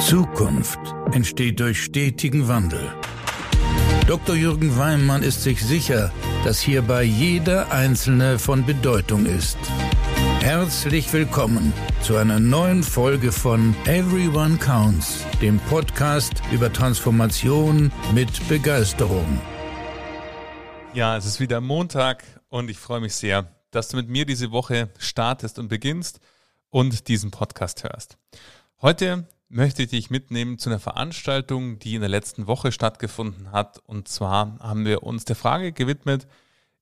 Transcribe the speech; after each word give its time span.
Zukunft 0.00 0.78
entsteht 1.12 1.60
durch 1.60 1.84
stetigen 1.84 2.48
Wandel. 2.48 2.90
Dr. 4.06 4.34
Jürgen 4.34 4.78
Weimann 4.78 5.22
ist 5.22 5.42
sich 5.42 5.62
sicher, 5.62 6.10
dass 6.42 6.58
hierbei 6.58 7.02
jeder 7.02 7.70
Einzelne 7.70 8.38
von 8.38 8.64
Bedeutung 8.64 9.26
ist. 9.26 9.58
Herzlich 10.40 11.12
willkommen 11.12 11.74
zu 12.02 12.16
einer 12.16 12.40
neuen 12.40 12.82
Folge 12.82 13.30
von 13.30 13.76
Everyone 13.84 14.56
Counts, 14.56 15.26
dem 15.42 15.58
Podcast 15.68 16.32
über 16.50 16.72
Transformation 16.72 17.92
mit 18.14 18.48
Begeisterung. 18.48 19.38
Ja, 20.94 21.18
es 21.18 21.26
ist 21.26 21.40
wieder 21.40 21.60
Montag 21.60 22.24
und 22.48 22.70
ich 22.70 22.78
freue 22.78 23.00
mich 23.00 23.14
sehr, 23.14 23.54
dass 23.70 23.88
du 23.88 23.98
mit 23.98 24.08
mir 24.08 24.24
diese 24.24 24.50
Woche 24.50 24.88
startest 24.98 25.58
und 25.58 25.68
beginnst 25.68 26.20
und 26.70 27.06
diesen 27.06 27.30
Podcast 27.30 27.84
hörst. 27.84 28.16
Heute 28.80 29.26
möchte 29.50 29.82
ich 29.82 29.90
dich 29.90 30.10
mitnehmen 30.10 30.58
zu 30.58 30.70
einer 30.70 30.78
Veranstaltung, 30.78 31.78
die 31.80 31.96
in 31.96 32.00
der 32.00 32.08
letzten 32.08 32.46
Woche 32.46 32.70
stattgefunden 32.70 33.50
hat. 33.50 33.80
Und 33.84 34.08
zwar 34.08 34.58
haben 34.60 34.84
wir 34.84 35.02
uns 35.02 35.24
der 35.24 35.36
Frage 35.36 35.72
gewidmet, 35.72 36.26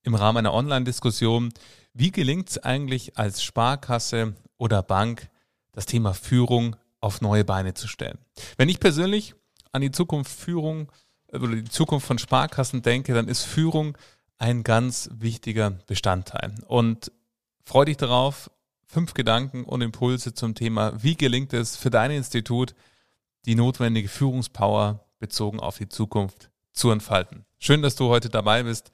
im 0.02 0.14
Rahmen 0.14 0.38
einer 0.38 0.54
Online-Diskussion, 0.54 1.52
wie 1.94 2.12
gelingt 2.12 2.50
es 2.50 2.58
eigentlich 2.58 3.16
als 3.16 3.42
Sparkasse 3.42 4.34
oder 4.58 4.82
Bank, 4.82 5.28
das 5.72 5.86
Thema 5.86 6.12
Führung 6.12 6.76
auf 7.00 7.20
neue 7.20 7.44
Beine 7.44 7.74
zu 7.74 7.88
stellen? 7.88 8.18
Wenn 8.58 8.68
ich 8.68 8.80
persönlich 8.80 9.34
an 9.72 9.80
die 9.80 9.90
Zukunft 9.90 10.30
Führung 10.30 10.92
oder 11.32 11.48
die 11.48 11.64
Zukunft 11.64 12.06
von 12.06 12.18
Sparkassen 12.18 12.82
denke, 12.82 13.14
dann 13.14 13.28
ist 13.28 13.44
Führung 13.44 13.96
ein 14.36 14.62
ganz 14.62 15.08
wichtiger 15.12 15.70
Bestandteil. 15.70 16.54
Und 16.66 17.10
freue 17.64 17.86
dich 17.86 17.96
darauf, 17.96 18.50
fünf 18.88 19.12
Gedanken 19.12 19.64
und 19.64 19.82
Impulse 19.82 20.32
zum 20.32 20.54
Thema, 20.54 20.92
wie 21.02 21.14
gelingt 21.14 21.52
es 21.52 21.76
für 21.76 21.90
dein 21.90 22.10
Institut, 22.10 22.74
die 23.44 23.54
notwendige 23.54 24.08
Führungspower 24.08 25.04
bezogen 25.18 25.60
auf 25.60 25.76
die 25.76 25.88
Zukunft 25.88 26.50
zu 26.72 26.90
entfalten. 26.90 27.44
Schön, 27.58 27.82
dass 27.82 27.96
du 27.96 28.08
heute 28.08 28.30
dabei 28.30 28.62
bist 28.62 28.90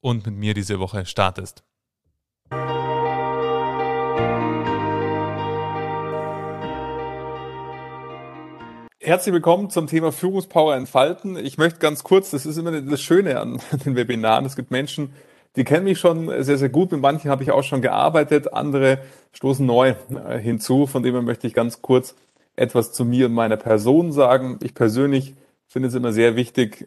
und 0.00 0.26
mit 0.26 0.34
mir 0.34 0.52
diese 0.52 0.78
Woche 0.78 1.06
startest. 1.06 1.64
Herzlich 9.00 9.32
willkommen 9.32 9.70
zum 9.70 9.86
Thema 9.86 10.12
Führungspower 10.12 10.76
entfalten. 10.76 11.38
Ich 11.38 11.56
möchte 11.56 11.78
ganz 11.78 12.04
kurz, 12.04 12.30
das 12.30 12.44
ist 12.44 12.58
immer 12.58 12.78
das 12.82 13.00
Schöne 13.00 13.40
an 13.40 13.60
den 13.86 13.96
Webinaren. 13.96 14.44
Es 14.44 14.56
gibt 14.56 14.70
Menschen, 14.70 15.14
die 15.56 15.64
kennen 15.64 15.84
mich 15.84 15.98
schon 15.98 16.28
sehr, 16.42 16.58
sehr 16.58 16.68
gut. 16.68 16.92
Mit 16.92 17.00
manchen 17.00 17.30
habe 17.30 17.42
ich 17.42 17.50
auch 17.50 17.62
schon 17.64 17.82
gearbeitet. 17.82 18.52
Andere 18.52 18.98
stoßen 19.32 19.64
neu 19.64 19.94
äh, 20.28 20.38
hinzu. 20.38 20.86
Von 20.86 21.02
dem 21.02 21.14
her 21.14 21.22
möchte 21.22 21.46
ich 21.46 21.54
ganz 21.54 21.82
kurz 21.82 22.14
etwas 22.56 22.92
zu 22.92 23.04
mir 23.04 23.26
und 23.26 23.34
meiner 23.34 23.56
Person 23.56 24.12
sagen. 24.12 24.58
Ich 24.62 24.74
persönlich 24.74 25.34
finde 25.66 25.88
es 25.88 25.94
immer 25.94 26.12
sehr 26.12 26.36
wichtig 26.36 26.86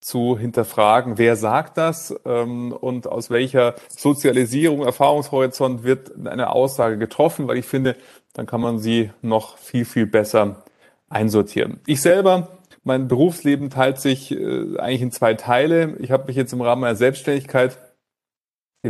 zu 0.00 0.38
hinterfragen, 0.38 1.16
wer 1.16 1.34
sagt 1.34 1.78
das 1.78 2.14
ähm, 2.26 2.72
und 2.72 3.06
aus 3.06 3.30
welcher 3.30 3.74
Sozialisierung, 3.88 4.82
Erfahrungshorizont 4.82 5.82
wird 5.82 6.12
eine 6.26 6.50
Aussage 6.50 6.98
getroffen, 6.98 7.48
weil 7.48 7.56
ich 7.56 7.64
finde, 7.64 7.96
dann 8.34 8.44
kann 8.44 8.60
man 8.60 8.78
sie 8.78 9.10
noch 9.22 9.56
viel, 9.56 9.86
viel 9.86 10.06
besser 10.06 10.62
einsortieren. 11.08 11.80
Ich 11.86 12.02
selber 12.02 12.58
mein 12.84 13.08
Berufsleben 13.08 13.70
teilt 13.70 13.98
sich 13.98 14.30
äh, 14.30 14.76
eigentlich 14.78 15.00
in 15.00 15.10
zwei 15.10 15.32
Teile. 15.34 15.96
Ich 16.00 16.10
habe 16.10 16.26
mich 16.26 16.36
jetzt 16.36 16.52
im 16.52 16.60
Rahmen 16.60 16.82
meiner 16.82 16.96
Selbstständigkeit 16.96 17.78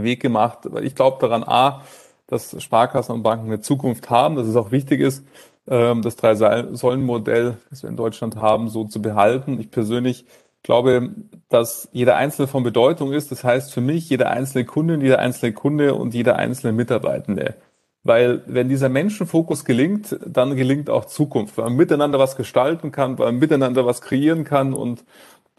Weg 0.02 0.20
gemacht, 0.20 0.60
weil 0.64 0.84
ich 0.84 0.94
glaube 0.94 1.18
daran, 1.20 1.44
a, 1.44 1.82
dass 2.26 2.60
Sparkassen 2.62 3.14
und 3.14 3.22
Banken 3.22 3.46
eine 3.46 3.60
Zukunft 3.60 4.10
haben, 4.10 4.36
dass 4.36 4.46
es 4.46 4.56
auch 4.56 4.70
wichtig 4.70 5.00
ist, 5.00 5.24
ähm, 5.68 6.02
das 6.02 6.16
Drei-Säulen-Modell, 6.16 7.58
das 7.70 7.82
wir 7.82 7.90
in 7.90 7.96
Deutschland 7.96 8.36
haben, 8.36 8.68
so 8.68 8.84
zu 8.84 9.00
behalten. 9.00 9.60
Ich 9.60 9.70
persönlich 9.70 10.26
glaube, 10.62 11.10
dass 11.48 11.88
jeder 11.92 12.16
Einzelne 12.16 12.48
von 12.48 12.62
Bedeutung 12.62 13.12
ist. 13.12 13.30
Das 13.30 13.44
heißt 13.44 13.72
für 13.72 13.80
mich, 13.80 14.08
jeder 14.08 14.30
einzelne 14.30 14.64
Kunde, 14.64 14.96
jeder 14.96 15.18
einzelne 15.18 15.52
Kunde 15.52 15.94
und 15.94 16.14
jeder 16.14 16.36
einzelne 16.36 16.72
Mitarbeitende. 16.72 17.54
Weil 18.02 18.42
wenn 18.46 18.68
dieser 18.68 18.90
Menschenfokus 18.90 19.64
gelingt, 19.64 20.18
dann 20.26 20.56
gelingt 20.56 20.90
auch 20.90 21.06
Zukunft, 21.06 21.56
weil 21.56 21.66
man 21.66 21.76
miteinander 21.76 22.18
was 22.18 22.36
gestalten 22.36 22.92
kann, 22.92 23.18
weil 23.18 23.32
man 23.32 23.40
miteinander 23.40 23.86
was 23.86 24.02
kreieren 24.02 24.44
kann 24.44 24.74
und 24.74 25.04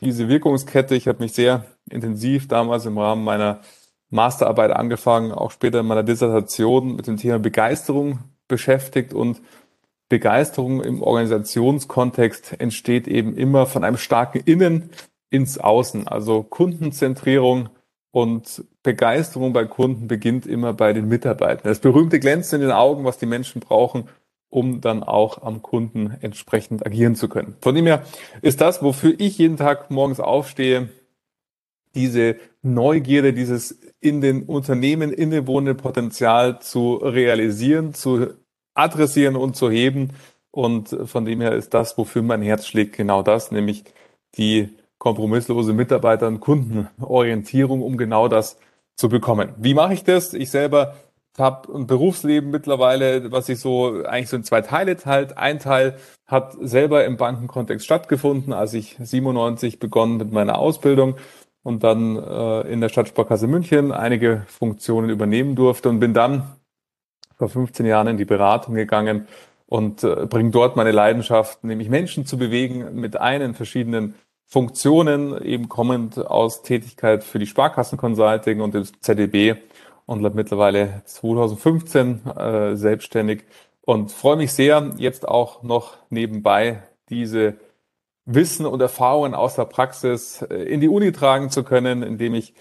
diese 0.01 0.27
Wirkungskette, 0.27 0.95
ich 0.95 1.07
habe 1.07 1.23
mich 1.23 1.33
sehr 1.33 1.65
intensiv 1.89 2.47
damals 2.47 2.85
im 2.85 2.97
Rahmen 2.97 3.23
meiner 3.23 3.61
Masterarbeit 4.15 4.71
angefangen, 4.71 5.31
auch 5.31 5.51
später 5.51 5.81
in 5.81 5.85
meiner 5.85 6.03
Dissertation 6.03 6.95
mit 6.95 7.07
dem 7.07 7.17
Thema 7.17 7.37
Begeisterung 7.39 8.19
beschäftigt 8.47 9.13
und 9.13 9.41
Begeisterung 10.09 10.81
im 10.81 11.01
Organisationskontext 11.01 12.59
entsteht 12.59 13.07
eben 13.07 13.35
immer 13.35 13.65
von 13.65 13.83
einem 13.83 13.97
starken 13.97 14.41
Innen 14.45 14.89
ins 15.29 15.57
Außen, 15.57 16.07
also 16.07 16.43
Kundenzentrierung 16.43 17.69
und 18.11 18.63
Begeisterung 18.83 19.51
bei 19.51 19.65
Kunden 19.65 20.07
beginnt 20.07 20.45
immer 20.45 20.73
bei 20.73 20.93
den 20.93 21.07
Mitarbeitern. 21.07 21.63
Das 21.65 21.79
berühmte 21.79 22.19
Glänzen 22.19 22.61
in 22.61 22.67
den 22.67 22.71
Augen, 22.71 23.03
was 23.03 23.17
die 23.17 23.25
Menschen 23.25 23.59
brauchen, 23.59 24.07
um 24.49 24.79
dann 24.79 25.03
auch 25.03 25.41
am 25.41 25.61
Kunden 25.61 26.15
entsprechend 26.21 26.85
agieren 26.85 27.15
zu 27.15 27.27
können. 27.27 27.55
Von 27.61 27.75
dem 27.75 27.87
her 27.87 28.03
ist 28.41 28.61
das, 28.61 28.81
wofür 28.81 29.13
ich 29.17 29.37
jeden 29.37 29.57
Tag 29.57 29.91
morgens 29.91 30.19
aufstehe, 30.19 30.89
diese 31.95 32.37
Neugierde, 32.61 33.33
dieses 33.33 33.79
in 33.99 34.21
den 34.21 34.43
Unternehmen 34.43 35.11
innewohnende 35.11 35.75
Potenzial 35.75 36.59
zu 36.59 36.95
realisieren, 36.95 37.93
zu 37.93 38.27
adressieren 38.73 39.35
und 39.35 39.55
zu 39.55 39.69
heben. 39.71 40.11
Und 40.51 40.95
von 41.05 41.25
dem 41.25 41.41
her 41.41 41.53
ist 41.53 41.73
das, 41.73 41.97
wofür 41.97 42.21
mein 42.21 42.41
Herz 42.41 42.67
schlägt, 42.67 42.95
genau 42.95 43.23
das, 43.23 43.51
nämlich 43.51 43.83
die 44.37 44.69
kompromisslose 44.97 45.73
Mitarbeiter- 45.73 46.27
und 46.27 46.39
Kundenorientierung, 46.39 47.81
um 47.81 47.97
genau 47.97 48.27
das 48.27 48.57
zu 48.95 49.09
bekommen. 49.09 49.49
Wie 49.57 49.73
mache 49.73 49.93
ich 49.93 50.03
das? 50.03 50.33
Ich 50.33 50.49
selber 50.49 50.95
habe 51.37 51.73
ein 51.73 51.85
Berufsleben 51.85 52.49
mittlerweile, 52.49 53.31
was 53.31 53.47
sich 53.47 53.59
so 53.59 54.03
eigentlich 54.05 54.29
so 54.29 54.37
in 54.37 54.43
zwei 54.43 54.61
Teile 54.61 54.95
teilt. 54.95 55.37
Ein 55.37 55.59
Teil 55.59 55.97
hat 56.25 56.55
selber 56.61 57.03
im 57.05 57.17
Bankenkontext 57.17 57.85
stattgefunden, 57.85 58.53
als 58.53 58.73
ich 58.73 58.95
97 58.99 59.79
begonnen 59.79 60.17
mit 60.17 60.31
meiner 60.31 60.57
Ausbildung 60.57 61.15
und 61.65 61.83
dann 61.83 62.15
äh, 62.15 62.61
in 62.71 62.79
der 62.79 62.89
Stadtsparkasse 62.89 63.47
München 63.47 63.91
einige 63.91 64.43
Funktionen 64.45 65.09
übernehmen 65.09 65.55
durfte 65.55 65.89
und 65.89 65.99
bin 65.99 66.13
dann 66.13 66.43
vor 67.37 67.49
15 67.49 67.87
Jahren 67.87 68.07
in 68.07 68.17
die 68.17 68.25
Beratung 68.25 68.75
gegangen 68.75 69.27
und 69.65 70.03
äh, 70.03 70.27
bringe 70.27 70.51
dort 70.51 70.75
meine 70.75 70.91
Leidenschaft, 70.91 71.63
nämlich 71.63 71.89
Menschen 71.89 72.27
zu 72.27 72.37
bewegen 72.37 72.93
mit 72.93 73.17
einen 73.19 73.55
verschiedenen 73.55 74.13
Funktionen, 74.45 75.43
eben 75.43 75.67
kommend 75.67 76.19
aus 76.19 76.61
Tätigkeit 76.61 77.23
für 77.23 77.39
die 77.39 77.47
Sparkassen 77.47 77.97
Consulting 77.97 78.61
und 78.61 78.75
dem 78.75 78.85
ZDB 79.01 79.55
und 80.05 80.21
mittlerweile 80.35 81.01
2015 81.05 82.27
äh, 82.27 82.75
selbstständig 82.75 83.43
und 83.81 84.11
freue 84.11 84.35
mich 84.37 84.53
sehr, 84.53 84.91
jetzt 84.97 85.27
auch 85.27 85.63
noch 85.63 85.97
nebenbei 86.11 86.83
diese 87.09 87.55
Wissen 88.25 88.65
und 88.65 88.81
Erfahrungen 88.81 89.35
aus 89.35 89.55
der 89.55 89.65
Praxis 89.65 90.41
äh, 90.41 90.55
in 90.55 90.81
die 90.81 90.89
Uni 90.89 91.11
tragen 91.11 91.49
zu 91.49 91.63
können, 91.63 92.03
indem 92.03 92.33
ich 92.33 92.53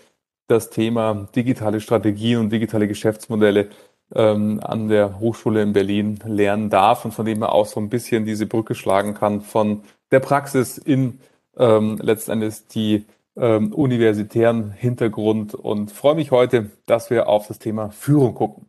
das 0.47 0.70
Thema 0.70 1.28
digitale 1.34 1.80
Strategien 1.80 2.38
und 2.38 2.50
digitale 2.50 2.86
Geschäftsmodelle 2.86 3.70
ähm, 4.14 4.60
an 4.62 4.88
der 4.88 5.19
Hochschule 5.19 5.62
in 5.62 5.72
Berlin 5.72 6.19
lernen 6.26 6.69
darf 6.69 7.04
und 7.04 7.12
von 7.12 7.24
dem 7.24 7.42
er 7.42 7.53
auch 7.53 7.66
so 7.66 7.80
ein 7.80 7.88
bisschen 7.88 8.26
diese 8.26 8.47
Brücke 8.47 8.74
schlagen 8.74 9.14
kann 9.14 9.41
von 9.41 9.82
der 10.10 10.20
Praxis 10.20 10.76
in 10.76 11.19
ähm, 11.56 11.98
letztendlich 12.00 12.66
die 12.69 13.06
ähm, 13.36 13.72
universitären 13.72 14.70
Hintergrund 14.70 15.54
und 15.54 15.91
freue 15.91 16.14
mich 16.14 16.30
heute, 16.30 16.70
dass 16.86 17.10
wir 17.10 17.28
auf 17.28 17.48
das 17.48 17.58
Thema 17.58 17.91
Führung 17.91 18.34
gucken. 18.34 18.69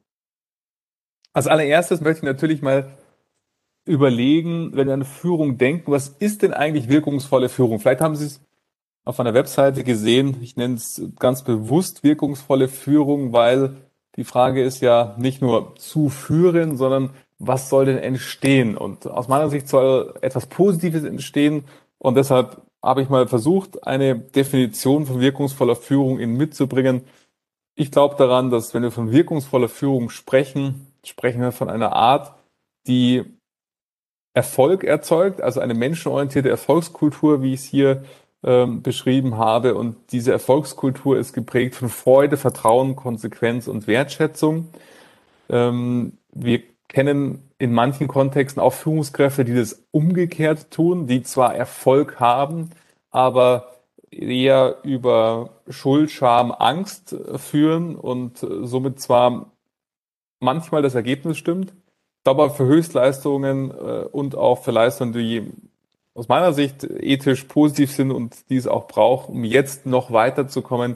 Als 1.33 1.47
allererstes 1.47 1.99
möchte 1.99 2.19
ich 2.19 2.31
natürlich 2.31 2.61
mal 2.61 2.87
überlegen, 3.85 4.71
wenn 4.73 4.87
wir 4.87 4.93
an 4.93 5.05
Führung 5.05 5.57
denken, 5.57 5.91
was 5.91 6.09
ist 6.09 6.41
denn 6.41 6.53
eigentlich 6.53 6.89
wirkungsvolle 6.89 7.49
Führung? 7.49 7.79
Vielleicht 7.79 8.01
haben 8.01 8.15
Sie 8.15 8.25
es 8.25 8.41
auf 9.03 9.19
einer 9.19 9.35
Webseite 9.35 9.83
gesehen. 9.83 10.37
Ich 10.41 10.57
nenne 10.57 10.75
es 10.75 11.01
ganz 11.19 11.43
bewusst 11.43 12.03
wirkungsvolle 12.03 12.67
Führung, 12.67 13.31
weil 13.31 13.75
die 14.15 14.23
Frage 14.23 14.63
ist 14.63 14.81
ja 14.81 15.15
nicht 15.17 15.41
nur 15.41 15.75
zu 15.75 16.09
führen, 16.09 16.77
sondern 16.77 17.11
was 17.37 17.69
soll 17.69 17.85
denn 17.85 17.97
entstehen? 17.97 18.77
Und 18.77 19.07
aus 19.07 19.27
meiner 19.27 19.49
Sicht 19.49 19.67
soll 19.67 20.15
etwas 20.21 20.47
Positives 20.47 21.03
entstehen. 21.03 21.65
Und 21.99 22.15
deshalb 22.15 22.61
habe 22.81 23.01
ich 23.01 23.09
mal 23.09 23.27
versucht, 23.27 23.85
eine 23.85 24.15
Definition 24.17 25.05
von 25.05 25.19
wirkungsvoller 25.19 25.75
Führung 25.75 26.19
Ihnen 26.19 26.37
mitzubringen. 26.37 27.03
Ich 27.75 27.91
glaube 27.91 28.15
daran, 28.17 28.49
dass 28.49 28.73
wenn 28.73 28.83
wir 28.83 28.91
von 28.91 29.11
wirkungsvoller 29.11 29.69
Führung 29.69 30.09
sprechen, 30.09 30.87
sprechen 31.03 31.41
wir 31.41 31.51
von 31.51 31.69
einer 31.69 31.91
Art, 31.91 32.33
die 32.87 33.25
Erfolg 34.35 34.83
erzeugt, 34.83 35.41
also 35.41 35.61
eine 35.61 35.73
menschenorientierte 35.73 36.49
Erfolgskultur, 36.49 37.41
wie 37.41 37.53
ich 37.53 37.61
es 37.61 37.65
hier 37.65 38.03
ähm, 38.43 38.81
beschrieben 38.81 39.37
habe. 39.37 39.75
Und 39.75 39.95
diese 40.11 40.33
Erfolgskultur 40.33 41.17
ist 41.17 41.33
geprägt 41.33 41.75
von 41.75 41.87
Freude, 41.87 42.35
Vertrauen, 42.35 42.97
Konsequenz 42.97 43.67
und 43.67 43.87
Wertschätzung. 43.87 44.67
Ähm, 45.49 46.17
wir 46.33 46.61
kennen 46.89 47.49
in 47.57 47.73
manchen 47.73 48.09
Kontexten 48.09 48.61
auch 48.61 48.73
Führungskräfte, 48.73 49.45
die 49.45 49.55
das 49.55 49.85
umgekehrt 49.91 50.69
tun, 50.69 51.07
die 51.07 51.23
zwar 51.23 51.55
Erfolg 51.55 52.19
haben, 52.19 52.71
aber 53.11 53.71
eher 54.11 54.79
über 54.83 55.61
Schuld, 55.69 56.11
Scham, 56.11 56.51
Angst 56.51 57.15
führen 57.37 57.95
und 57.95 58.39
somit 58.39 58.99
zwar 58.99 59.51
manchmal 60.41 60.81
das 60.81 60.95
Ergebnis 60.95 61.37
stimmt, 61.37 61.73
aber 62.27 62.49
für 62.49 62.65
Höchstleistungen 62.65 63.71
äh, 63.71 64.05
und 64.11 64.35
auch 64.35 64.63
für 64.63 64.71
Leistungen, 64.71 65.13
die 65.13 65.51
aus 66.13 66.27
meiner 66.27 66.53
Sicht 66.53 66.83
ethisch 66.83 67.43
positiv 67.43 67.91
sind 67.91 68.11
und 68.11 68.49
die 68.49 68.57
es 68.57 68.67
auch 68.67 68.87
braucht, 68.87 69.29
um 69.29 69.43
jetzt 69.43 69.85
noch 69.85 70.11
weiterzukommen, 70.11 70.95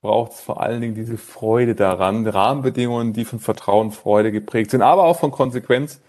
braucht 0.00 0.32
es 0.32 0.40
vor 0.40 0.60
allen 0.60 0.80
Dingen 0.80 0.94
diese 0.94 1.18
Freude 1.18 1.74
daran, 1.74 2.26
Rahmenbedingungen, 2.26 3.12
die 3.12 3.24
von 3.24 3.38
Vertrauen, 3.38 3.90
Freude 3.90 4.32
geprägt 4.32 4.70
sind, 4.70 4.82
aber 4.82 5.04
auch 5.04 5.18
von 5.18 5.30
Konsequenz, 5.30 6.00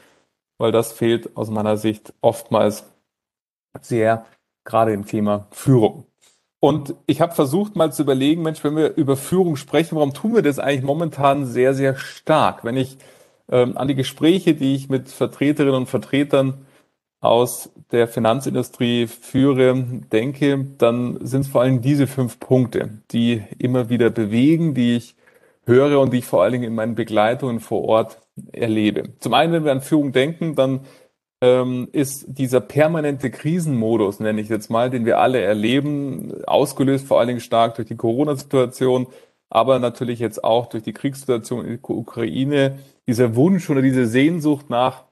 weil 0.58 0.72
das 0.72 0.94
fehlt 0.94 1.36
aus 1.36 1.50
meiner 1.50 1.78
Sicht 1.78 2.14
oftmals 2.22 2.86
sehr, 3.82 4.26
gerade 4.64 4.94
im 4.94 5.06
Thema 5.06 5.48
Führung. 5.52 6.06
Und 6.60 6.96
ich 7.06 7.22
habe 7.22 7.36
versucht 7.36 7.76
mal 7.76 7.94
zu 7.94 8.02
überlegen, 8.02 8.42
Mensch, 8.42 8.64
wenn 8.64 8.76
wir 8.76 8.96
über 8.96 9.16
Führung 9.16 9.56
sprechen, 9.56 9.96
warum 9.96 10.14
tun 10.14 10.36
wir 10.36 10.42
das 10.42 10.60
eigentlich 10.60 10.84
momentan 10.84 11.46
sehr, 11.46 11.74
sehr 11.74 11.96
stark? 11.96 12.64
Wenn 12.64 12.78
ich 12.78 12.98
ähm, 13.50 13.78
an 13.78 13.88
die 13.88 13.96
Gespräche, 13.96 14.54
die 14.54 14.76
ich 14.76 14.90
mit 14.90 15.10
Vertreterinnen 15.10 15.76
und 15.76 15.90
Vertretern 15.90 16.66
aus 17.20 17.72
der 17.92 18.08
Finanzindustrie 18.08 19.08
führe, 19.08 19.76
denke, 20.12 20.66
dann 20.78 21.18
sind 21.26 21.42
es 21.42 21.48
vor 21.48 21.62
allem 21.62 21.82
diese 21.82 22.08
fünf 22.08 22.40
Punkte, 22.40 23.02
die 23.12 23.44
immer 23.58 23.90
wieder 23.90 24.10
bewegen, 24.10 24.74
die 24.74 24.98
ich 24.98 25.16
höre 25.66 26.00
und 26.00 26.14
die 26.14 26.20
ich 26.20 26.26
vor 26.26 26.44
allen 26.44 26.54
Dingen 26.54 26.64
in 26.66 26.76
meinen 26.76 26.96
Begleitungen 26.96 27.60
vor 27.60 27.84
Ort 27.84 28.22
erlebe. 28.52 29.16
Zum 29.20 29.34
einen, 29.34 29.52
wenn 29.52 29.66
wir 29.66 29.72
an 29.72 29.82
Führung 29.82 30.12
denken, 30.12 30.56
dann 30.56 30.82
ähm, 31.42 31.88
ist 31.92 32.26
dieser 32.28 32.62
permanente 32.62 33.30
Krisenmodus, 33.30 34.20
nenne 34.20 34.42
ich 34.42 34.50
jetzt 34.50 34.70
mal, 34.70 34.90
den 34.90 35.06
wir 35.06 35.20
alle 35.20 35.42
erleben, 35.42 36.44
ausgelöst 36.46 37.08
vor 37.08 37.20
allen 37.20 37.28
Dingen 37.28 37.40
stark 37.40 37.76
durch 37.76 37.88
die 37.88 37.96
Corona-Situation, 37.96 39.08
aber 39.50 39.80
natürlich 39.80 40.20
jetzt 40.20 40.44
auch 40.44 40.68
durch 40.68 40.84
die 40.84 40.94
Kriegssituation 40.94 41.66
in 41.66 41.80
der 41.82 41.90
Ukraine, 41.90 42.80
dieser 43.08 43.36
Wunsch 43.36 43.70
oder 43.70 43.82
diese 43.82 44.06
Sehnsucht 44.06 44.70
nach 44.70 45.08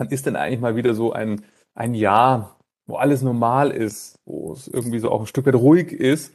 wann 0.00 0.08
ist 0.08 0.26
denn 0.26 0.34
eigentlich 0.34 0.60
mal 0.60 0.76
wieder 0.76 0.94
so 0.94 1.12
ein, 1.12 1.42
ein 1.74 1.94
Jahr, 1.94 2.56
wo 2.86 2.96
alles 2.96 3.22
normal 3.22 3.70
ist, 3.70 4.18
wo 4.24 4.52
es 4.54 4.66
irgendwie 4.66 4.98
so 4.98 5.10
auch 5.10 5.20
ein 5.20 5.26
Stück 5.26 5.46
weit 5.46 5.54
ruhig 5.54 5.92
ist. 5.92 6.34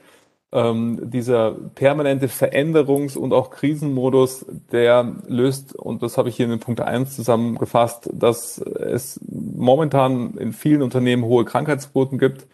Ähm, 0.51 1.10
dieser 1.10 1.51
permanente 1.51 2.27
Veränderungs- 2.27 3.18
und 3.18 3.33
auch 3.33 3.50
Krisenmodus, 3.50 4.45
der 4.72 5.16
löst, 5.27 5.75
und 5.75 6.04
das 6.04 6.18
habe 6.18 6.30
ich 6.30 6.38
hier 6.38 6.50
in 6.50 6.60
Punkt 6.60 6.80
1 6.80 7.16
zusammengefasst, 7.16 8.10
dass 8.13 8.60
es 8.60 9.19
momentan 9.27 10.38
in 10.38 10.54
vielen 10.54 10.83
Unternehmen 10.83 11.25
hohe 11.25 11.44
Krankheitsquoten 11.44 12.19
gibt, 12.19 12.48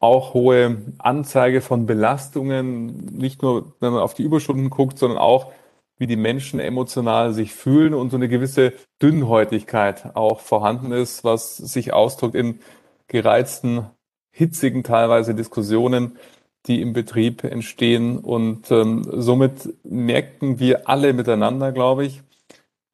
auch 0.00 0.34
hohe 0.34 0.78
Anzeige 0.98 1.60
von 1.60 1.86
Belastungen, 1.86 3.14
nicht 3.16 3.42
nur 3.42 3.74
wenn 3.80 3.92
man 3.92 4.02
auf 4.02 4.14
die 4.14 4.22
Überstunden 4.22 4.70
guckt, 4.70 4.98
sondern 4.98 5.18
auch 5.18 5.52
wie 5.98 6.06
die 6.06 6.16
Menschen 6.16 6.60
emotional 6.60 7.32
sich 7.32 7.54
fühlen 7.54 7.94
und 7.94 8.10
so 8.10 8.16
eine 8.16 8.28
gewisse 8.28 8.72
Dünnhäutigkeit 9.00 10.14
auch 10.14 10.40
vorhanden 10.40 10.92
ist, 10.92 11.24
was 11.24 11.56
sich 11.56 11.92
ausdrückt 11.92 12.34
in 12.34 12.60
gereizten, 13.08 13.86
hitzigen 14.30 14.82
teilweise 14.82 15.34
Diskussionen, 15.34 16.18
die 16.66 16.82
im 16.82 16.92
Betrieb 16.92 17.44
entstehen. 17.44 18.18
Und 18.18 18.70
ähm, 18.70 19.06
somit 19.10 19.68
merken 19.84 20.58
wir 20.58 20.88
alle 20.88 21.12
miteinander, 21.12 21.72
glaube 21.72 22.04
ich, 22.04 22.22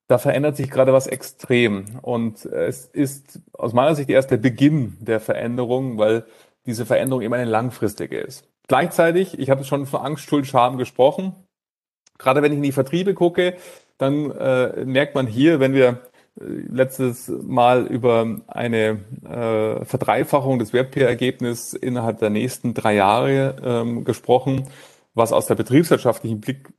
da 0.08 0.18
verändert 0.18 0.56
sich 0.56 0.70
gerade 0.70 0.92
was 0.92 1.06
extrem. 1.06 1.98
Und 2.02 2.44
es 2.44 2.84
ist 2.86 3.40
aus 3.54 3.72
meiner 3.72 3.94
Sicht 3.94 4.10
erst 4.10 4.30
der 4.30 4.36
Beginn 4.36 4.96
der 5.00 5.20
Veränderung, 5.20 5.98
weil 5.98 6.24
diese 6.66 6.86
Veränderung 6.86 7.22
immer 7.22 7.36
eine 7.36 7.50
langfristige 7.50 8.18
ist. 8.18 8.46
Gleichzeitig, 8.68 9.38
ich 9.38 9.50
habe 9.50 9.64
schon 9.64 9.86
von 9.86 10.02
Angst, 10.02 10.24
Schuld, 10.24 10.46
Scham 10.46 10.76
gesprochen. 10.76 11.34
Gerade 12.22 12.42
wenn 12.42 12.52
ich 12.52 12.58
in 12.58 12.62
die 12.62 12.72
Vertriebe 12.72 13.14
gucke, 13.14 13.56
dann 13.98 14.30
äh, 14.30 14.84
merkt 14.84 15.14
man 15.14 15.26
hier, 15.26 15.60
wenn 15.60 15.74
wir 15.74 16.00
äh, 16.40 16.44
letztes 16.70 17.28
Mal 17.28 17.86
über 17.86 18.40
eine 18.46 19.00
äh, 19.24 19.84
Verdreifachung 19.84 20.58
des 20.58 20.72
Wertpapierergebnisses 20.72 21.74
innerhalb 21.74 22.18
der 22.18 22.30
nächsten 22.30 22.74
drei 22.74 22.94
Jahre 22.94 23.56
ähm, 23.62 24.04
gesprochen, 24.04 24.68
was 25.14 25.32
aus 25.32 25.46
der 25.46 25.56
betriebswirtschaftlichen 25.56 26.40
Blick 26.40 26.72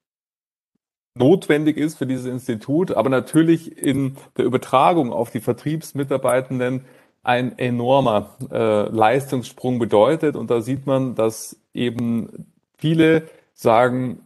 notwendig 1.15 1.77
ist 1.77 1.97
für 1.97 2.07
dieses 2.07 2.25
Institut, 2.25 2.91
aber 2.91 3.09
natürlich 3.09 3.77
in 3.77 4.17
der 4.37 4.45
Übertragung 4.45 5.13
auf 5.13 5.29
die 5.29 5.41
Vertriebsmitarbeitenden 5.41 6.85
ein 7.21 7.57
enormer 7.57 8.35
äh, 8.51 8.89
Leistungssprung 8.89 9.79
bedeutet. 9.79 10.35
Und 10.35 10.49
da 10.51 10.61
sieht 10.61 10.85
man, 10.85 11.15
dass 11.15 11.57
eben 11.73 12.47
viele 12.77 13.29
sagen, 13.53 14.19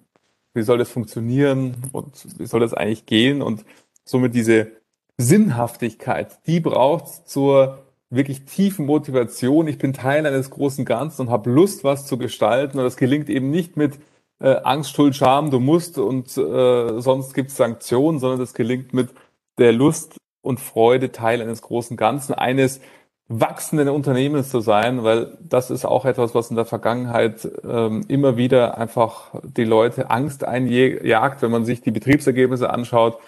wie 0.58 0.64
soll 0.64 0.78
das 0.78 0.90
funktionieren 0.90 1.76
und 1.94 2.26
wie 2.38 2.46
soll 2.46 2.60
das 2.60 2.74
eigentlich 2.74 3.06
gehen 3.06 3.42
und 3.42 3.64
somit 4.04 4.36
diese 4.36 4.72
Sinnhaftigkeit, 5.18 6.40
die 6.46 6.60
braucht 6.60 7.30
zur 7.30 7.80
wirklich 8.10 8.46
tiefen 8.46 8.86
Motivation. 8.86 9.68
Ich 9.68 9.78
bin 9.78 9.94
Teil 9.94 10.26
eines 10.26 10.50
großen 10.50 10.86
Ganzen 10.86 11.24
und 11.24 11.30
habe 11.30 11.50
Lust, 11.50 11.84
was 11.84 12.06
zu 12.06 12.18
gestalten. 12.18 12.78
Und 12.78 12.86
das 12.86 12.98
gelingt 12.98 13.30
eben 13.30 13.50
nicht 13.50 13.76
mit 13.78 14.00
äh, 14.40 14.56
Angst, 14.64 14.96
Schuld, 14.96 15.16
Scham, 15.16 15.52
du 15.52 15.60
musst 15.60 15.98
und 15.98 16.38
äh, 16.38 17.02
sonst 17.02 17.34
gibt 17.34 17.50
es 17.50 17.58
Sanktionen, 17.58 18.20
sondern 18.20 18.40
das 18.40 18.54
gelingt 18.54 18.94
mit 18.94 19.10
der 19.58 19.74
Lust 19.74 20.18
und 20.42 20.60
Freude, 20.60 21.12
Teil 21.12 21.42
eines 21.42 21.62
großen 21.62 21.98
Ganzen, 21.98 22.34
eines 22.34 22.80
wachsenden 23.30 23.90
Unternehmens 23.90 24.50
zu 24.50 24.62
sein, 24.62 25.04
weil 25.04 25.38
das 25.42 25.70
ist 25.70 25.86
auch 25.86 26.06
etwas, 26.06 26.34
was 26.34 26.50
in 26.50 26.56
der 26.56 26.66
Vergangenheit 26.66 27.48
ähm, 27.68 28.06
immer 28.08 28.38
wieder 28.38 28.78
einfach 28.78 29.32
die 29.44 29.66
Leute 29.66 30.10
Angst 30.10 30.46
einjagt, 30.46 31.42
wenn 31.42 31.52
man 31.52 31.66
sich 31.66 31.82
die 31.82 31.92
Betriebsergebnisse 31.92 32.70
anschaut, 32.70 33.20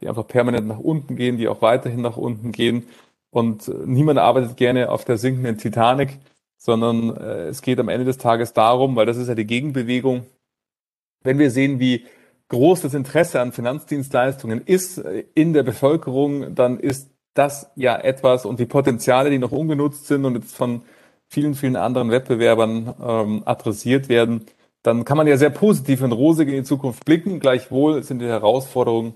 die 0.00 0.08
einfach 0.08 0.26
permanent 0.28 0.68
nach 0.68 0.78
unten 0.78 1.16
gehen, 1.16 1.38
die 1.38 1.48
auch 1.48 1.60
weiterhin 1.60 2.02
nach 2.02 2.16
unten 2.16 2.52
gehen. 2.52 2.86
Und 3.30 3.66
äh, 3.66 3.72
niemand 3.84 4.20
arbeitet 4.20 4.56
gerne 4.56 4.90
auf 4.90 5.04
der 5.04 5.18
sinkenden 5.18 5.58
Titanic, 5.58 6.18
sondern 6.56 7.16
äh, 7.16 7.48
es 7.48 7.62
geht 7.62 7.80
am 7.80 7.88
Ende 7.88 8.04
des 8.04 8.18
Tages 8.18 8.52
darum, 8.52 8.94
weil 8.94 9.06
das 9.06 9.16
ist 9.16 9.28
ja 9.28 9.34
die 9.34 9.46
Gegenbewegung, 9.46 10.26
wenn 11.24 11.38
wir 11.40 11.50
sehen, 11.50 11.80
wie 11.80 12.06
groß 12.48 12.82
das 12.82 12.94
Interesse 12.94 13.40
an 13.40 13.52
Finanzdienstleistungen 13.52 14.62
ist 14.64 14.98
äh, 14.98 15.24
in 15.34 15.52
der 15.52 15.64
Bevölkerung, 15.64 16.54
dann 16.54 16.78
ist 16.78 17.10
das 17.38 17.70
ja 17.76 17.96
etwas 17.96 18.44
und 18.44 18.58
die 18.58 18.66
Potenziale, 18.66 19.30
die 19.30 19.38
noch 19.38 19.52
ungenutzt 19.52 20.06
sind 20.06 20.24
und 20.24 20.34
jetzt 20.34 20.56
von 20.56 20.82
vielen, 21.28 21.54
vielen 21.54 21.76
anderen 21.76 22.10
Wettbewerbern 22.10 22.94
ähm, 23.00 23.42
adressiert 23.44 24.08
werden, 24.08 24.46
dann 24.82 25.04
kann 25.04 25.16
man 25.16 25.26
ja 25.26 25.36
sehr 25.36 25.50
positiv 25.50 26.02
und 26.02 26.12
rosig 26.12 26.48
in 26.48 26.54
die 26.54 26.64
Zukunft 26.64 27.04
blicken. 27.04 27.40
Gleichwohl 27.40 28.02
sind 28.02 28.20
die 28.20 28.26
Herausforderungen, 28.26 29.14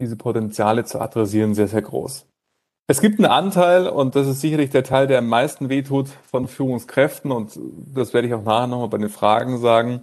diese 0.00 0.16
Potenziale 0.16 0.84
zu 0.84 1.00
adressieren, 1.00 1.54
sehr, 1.54 1.68
sehr 1.68 1.82
groß. 1.82 2.26
Es 2.86 3.00
gibt 3.00 3.18
einen 3.18 3.30
Anteil, 3.30 3.88
und 3.88 4.14
das 4.14 4.26
ist 4.26 4.40
sicherlich 4.40 4.70
der 4.70 4.84
Teil, 4.84 5.06
der 5.06 5.18
am 5.18 5.28
meisten 5.28 5.68
wehtut 5.68 6.08
von 6.30 6.48
Führungskräften, 6.48 7.32
und 7.32 7.58
das 7.94 8.12
werde 8.12 8.28
ich 8.28 8.34
auch 8.34 8.44
nachher 8.44 8.66
nochmal 8.66 8.88
bei 8.88 8.98
den 8.98 9.08
Fragen 9.08 9.58
sagen. 9.58 10.02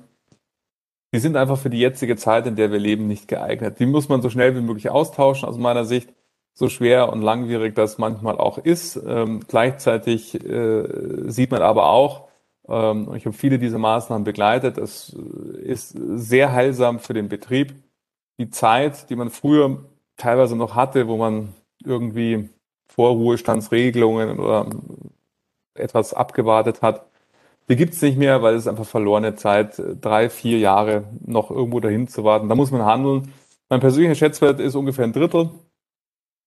Die 1.13 1.19
sind 1.19 1.35
einfach 1.35 1.57
für 1.57 1.69
die 1.69 1.79
jetzige 1.79 2.15
Zeit, 2.15 2.47
in 2.47 2.55
der 2.55 2.71
wir 2.71 2.79
leben, 2.79 3.07
nicht 3.07 3.27
geeignet. 3.27 3.79
Die 3.79 3.85
muss 3.85 4.09
man 4.09 4.21
so 4.21 4.29
schnell 4.29 4.55
wie 4.55 4.61
möglich 4.61 4.89
austauschen, 4.89 5.47
aus 5.47 5.57
meiner 5.57 5.85
Sicht 5.85 6.09
so 6.53 6.69
schwer 6.69 7.11
und 7.11 7.21
langwierig 7.21 7.75
das 7.75 7.97
manchmal 7.97 8.37
auch 8.37 8.57
ist. 8.57 8.99
Ähm, 9.05 9.41
gleichzeitig 9.47 10.35
äh, 10.45 10.83
sieht 11.29 11.51
man 11.51 11.61
aber 11.61 11.89
auch, 11.89 12.27
ähm, 12.67 13.13
ich 13.15 13.25
habe 13.25 13.35
viele 13.35 13.59
dieser 13.59 13.77
Maßnahmen 13.77 14.23
begleitet, 14.23 14.77
es 14.77 15.09
ist 15.63 15.89
sehr 15.89 16.53
heilsam 16.53 16.99
für 16.99 17.13
den 17.13 17.29
Betrieb. 17.29 17.75
Die 18.39 18.49
Zeit, 18.49 19.09
die 19.09 19.15
man 19.15 19.29
früher 19.29 19.85
teilweise 20.17 20.55
noch 20.55 20.75
hatte, 20.75 21.07
wo 21.07 21.17
man 21.17 21.53
irgendwie 21.83 22.49
Vorruhestandsregelungen 22.87 24.39
oder 24.39 24.67
etwas 25.75 26.13
abgewartet 26.13 26.81
hat, 26.81 27.05
die 27.69 27.75
gibt 27.75 27.93
es 27.93 28.01
nicht 28.01 28.17
mehr, 28.17 28.41
weil 28.41 28.55
es 28.55 28.67
einfach 28.67 28.85
verlorene 28.85 29.35
Zeit, 29.35 29.81
drei, 30.01 30.29
vier 30.29 30.59
Jahre 30.59 31.05
noch 31.25 31.51
irgendwo 31.51 31.79
dahin 31.79 32.07
zu 32.07 32.23
warten. 32.23 32.49
Da 32.49 32.55
muss 32.55 32.71
man 32.71 32.83
handeln. 32.83 33.33
Mein 33.69 33.79
persönlicher 33.79 34.15
Schätzwert 34.15 34.59
ist 34.59 34.75
ungefähr 34.75 35.05
ein 35.05 35.13
Drittel 35.13 35.51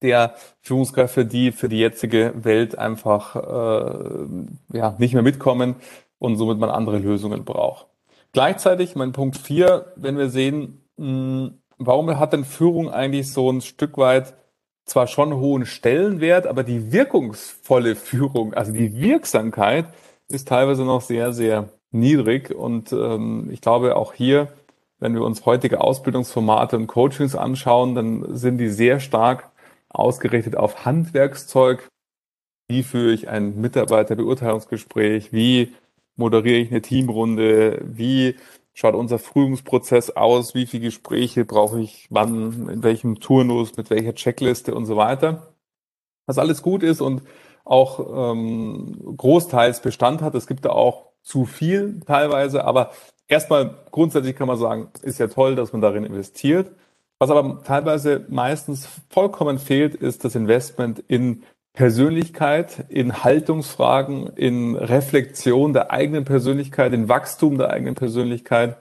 der 0.02 0.34
Führungskräfte, 0.60 1.24
die 1.24 1.52
für 1.52 1.68
die 1.68 1.78
jetzige 1.78 2.32
Welt 2.36 2.78
einfach 2.78 3.36
äh, 3.36 4.76
ja, 4.76 4.94
nicht 4.98 5.14
mehr 5.14 5.22
mitkommen 5.22 5.76
und 6.18 6.36
somit 6.36 6.58
man 6.58 6.70
andere 6.70 6.98
Lösungen 6.98 7.44
braucht. 7.44 7.86
Gleichzeitig, 8.32 8.96
mein 8.96 9.12
Punkt 9.12 9.36
vier, 9.36 9.92
wenn 9.96 10.18
wir 10.18 10.28
sehen, 10.28 10.84
mh, 10.96 11.06
hm, 11.06 11.58
warum 11.78 12.18
hat 12.18 12.32
denn 12.32 12.44
Führung 12.44 12.90
eigentlich 12.90 13.32
so 13.32 13.50
ein 13.50 13.60
Stück 13.60 13.98
weit 13.98 14.34
zwar 14.84 15.06
schon 15.06 15.34
hohen 15.34 15.66
Stellenwert, 15.66 16.46
aber 16.46 16.62
die 16.62 16.92
wirkungsvolle 16.92 17.96
Führung, 17.96 18.54
also 18.54 18.72
die 18.72 19.00
Wirksamkeit, 19.00 19.86
ist 20.28 20.48
teilweise 20.48 20.84
noch 20.84 21.00
sehr, 21.00 21.32
sehr 21.32 21.70
niedrig. 21.90 22.54
Und 22.54 22.92
ähm, 22.92 23.48
ich 23.50 23.60
glaube 23.60 23.96
auch 23.96 24.12
hier, 24.12 24.48
wenn 24.98 25.14
wir 25.14 25.22
uns 25.22 25.46
heutige 25.46 25.80
Ausbildungsformate 25.80 26.76
und 26.76 26.86
Coachings 26.86 27.34
anschauen, 27.34 27.94
dann 27.94 28.36
sind 28.36 28.58
die 28.58 28.68
sehr 28.68 29.00
stark 29.00 29.50
ausgerichtet 29.94 30.56
auf 30.56 30.84
Handwerkszeug. 30.84 31.88
Wie 32.68 32.82
führe 32.82 33.12
ich 33.12 33.28
ein 33.28 33.60
Mitarbeiterbeurteilungsgespräch? 33.60 35.32
Wie 35.32 35.74
moderiere 36.16 36.58
ich 36.58 36.70
eine 36.70 36.82
Teamrunde? 36.82 37.80
Wie 37.84 38.36
schaut 38.72 38.94
unser 38.94 39.18
Frühungsprozess 39.18 40.10
aus? 40.10 40.54
Wie 40.54 40.66
viele 40.66 40.84
Gespräche 40.84 41.44
brauche 41.44 41.80
ich 41.80 42.06
wann? 42.10 42.68
In 42.68 42.82
welchem 42.82 43.20
Turnus? 43.20 43.76
Mit 43.76 43.90
welcher 43.90 44.14
Checkliste 44.14 44.74
und 44.74 44.86
so 44.86 44.96
weiter? 44.96 45.54
Was 46.26 46.38
alles 46.38 46.62
gut 46.62 46.82
ist 46.82 47.00
und 47.00 47.22
auch 47.64 48.32
ähm, 48.32 49.16
großteils 49.16 49.80
Bestand 49.80 50.22
hat. 50.22 50.34
Es 50.34 50.46
gibt 50.46 50.64
da 50.64 50.70
auch 50.70 51.10
zu 51.22 51.46
viel 51.46 52.00
teilweise, 52.00 52.64
aber 52.64 52.92
erstmal 53.28 53.74
grundsätzlich 53.90 54.36
kann 54.36 54.48
man 54.48 54.58
sagen, 54.58 54.90
ist 55.02 55.18
ja 55.18 55.28
toll, 55.28 55.54
dass 55.56 55.72
man 55.72 55.80
darin 55.80 56.04
investiert. 56.04 56.70
Was 57.24 57.30
aber 57.30 57.62
teilweise 57.62 58.26
meistens 58.28 58.86
vollkommen 59.08 59.58
fehlt, 59.58 59.94
ist 59.94 60.26
das 60.26 60.34
Investment 60.34 61.02
in 61.08 61.42
Persönlichkeit, 61.72 62.84
in 62.90 63.24
Haltungsfragen, 63.24 64.26
in 64.36 64.76
Reflexion 64.76 65.72
der 65.72 65.90
eigenen 65.90 66.26
Persönlichkeit, 66.26 66.92
in 66.92 67.08
Wachstum 67.08 67.56
der 67.56 67.70
eigenen 67.70 67.94
Persönlichkeit, 67.94 68.76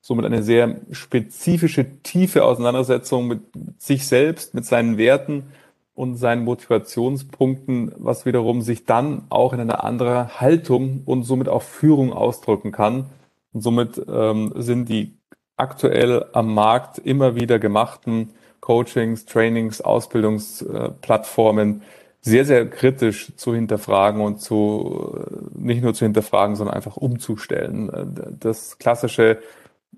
somit 0.00 0.26
eine 0.26 0.44
sehr 0.44 0.76
spezifische, 0.92 2.00
tiefe 2.04 2.44
Auseinandersetzung 2.44 3.26
mit 3.26 3.40
sich 3.78 4.06
selbst, 4.06 4.54
mit 4.54 4.64
seinen 4.64 4.96
Werten 4.96 5.48
und 5.96 6.14
seinen 6.14 6.44
Motivationspunkten, 6.44 7.90
was 7.96 8.26
wiederum 8.26 8.62
sich 8.62 8.84
dann 8.84 9.24
auch 9.28 9.52
in 9.52 9.58
einer 9.58 9.82
anderen 9.82 10.40
Haltung 10.40 11.02
und 11.04 11.24
somit 11.24 11.48
auch 11.48 11.62
Führung 11.62 12.12
ausdrücken 12.12 12.70
kann. 12.70 13.06
Und 13.52 13.62
somit 13.62 14.00
ähm, 14.08 14.52
sind 14.54 14.88
die 14.88 15.17
aktuell 15.58 16.26
am 16.32 16.54
Markt 16.54 16.98
immer 16.98 17.34
wieder 17.34 17.58
gemachten 17.58 18.30
Coachings, 18.60 19.26
Trainings, 19.26 19.80
Ausbildungsplattformen 19.80 21.82
sehr, 22.20 22.44
sehr 22.44 22.68
kritisch 22.68 23.32
zu 23.36 23.54
hinterfragen 23.54 24.20
und 24.20 24.40
zu 24.40 25.24
nicht 25.54 25.82
nur 25.82 25.94
zu 25.94 26.04
hinterfragen, 26.04 26.56
sondern 26.56 26.76
einfach 26.76 26.96
umzustellen. 26.96 28.36
Das 28.38 28.78
klassische 28.78 29.38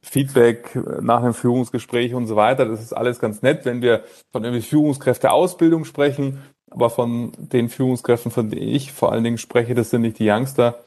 Feedback 0.03 0.79
nach 1.01 1.23
einem 1.23 1.35
Führungsgespräch 1.35 2.15
und 2.15 2.27
so 2.27 2.37
weiter, 2.37 2.67
das 2.67 2.81
ist 2.81 2.93
alles 2.93 3.19
ganz 3.19 3.43
nett, 3.43 3.65
wenn 3.65 3.83
wir 3.83 4.05
von 4.33 4.45
irgendwie 4.45 4.63
Führungskräfteausbildung 4.63 5.85
sprechen, 5.85 6.41
aber 6.71 6.91
von 6.91 7.33
den 7.39 7.69
Führungskräften, 7.69 8.31
von 8.31 8.49
denen 8.49 8.63
ich 8.63 8.93
vor 8.93 9.13
allen 9.13 9.25
Dingen 9.25 9.39
spreche, 9.39 9.75
das 9.75 9.91
sind 9.91 10.03
nicht 10.03 10.19
die 10.19 10.31
Youngster, 10.31 10.79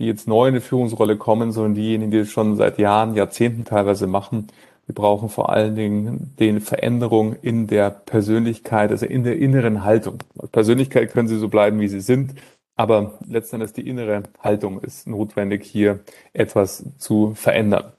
die 0.00 0.06
jetzt 0.06 0.26
neu 0.26 0.48
in 0.48 0.54
die 0.54 0.60
Führungsrolle 0.60 1.16
kommen, 1.16 1.52
sondern 1.52 1.74
diejenigen, 1.74 2.10
die 2.10 2.18
es 2.18 2.30
schon 2.30 2.56
seit 2.56 2.78
Jahren, 2.78 3.14
Jahrzehnten 3.14 3.64
teilweise 3.64 4.06
machen. 4.06 4.48
Wir 4.86 4.94
brauchen 4.94 5.28
vor 5.28 5.50
allen 5.50 5.76
Dingen 5.76 6.34
den 6.40 6.60
Veränderung 6.60 7.36
in 7.42 7.66
der 7.66 7.90
Persönlichkeit, 7.90 8.90
also 8.90 9.06
in 9.06 9.22
der 9.22 9.36
inneren 9.36 9.84
Haltung. 9.84 10.18
Persönlichkeit 10.52 11.12
können 11.12 11.28
sie 11.28 11.38
so 11.38 11.48
bleiben, 11.48 11.78
wie 11.80 11.88
sie 11.88 12.00
sind, 12.00 12.34
aber 12.76 13.18
letztendlich 13.28 13.74
die 13.74 13.86
innere 13.86 14.22
Haltung 14.40 14.80
ist 14.80 15.06
notwendig, 15.06 15.64
hier 15.64 16.00
etwas 16.32 16.82
zu 16.96 17.34
verändern. 17.34 17.92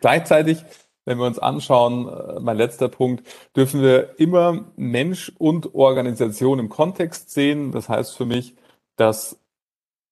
Gleichzeitig, 0.00 0.64
wenn 1.04 1.18
wir 1.18 1.26
uns 1.26 1.38
anschauen, 1.38 2.08
äh, 2.08 2.40
mein 2.40 2.56
letzter 2.56 2.88
Punkt, 2.88 3.22
dürfen 3.54 3.82
wir 3.82 4.18
immer 4.18 4.64
Mensch 4.76 5.30
und 5.36 5.74
Organisation 5.74 6.58
im 6.58 6.70
Kontext 6.70 7.30
sehen. 7.30 7.70
Das 7.70 7.90
heißt 7.90 8.16
für 8.16 8.24
mich, 8.24 8.56
dass 8.96 9.38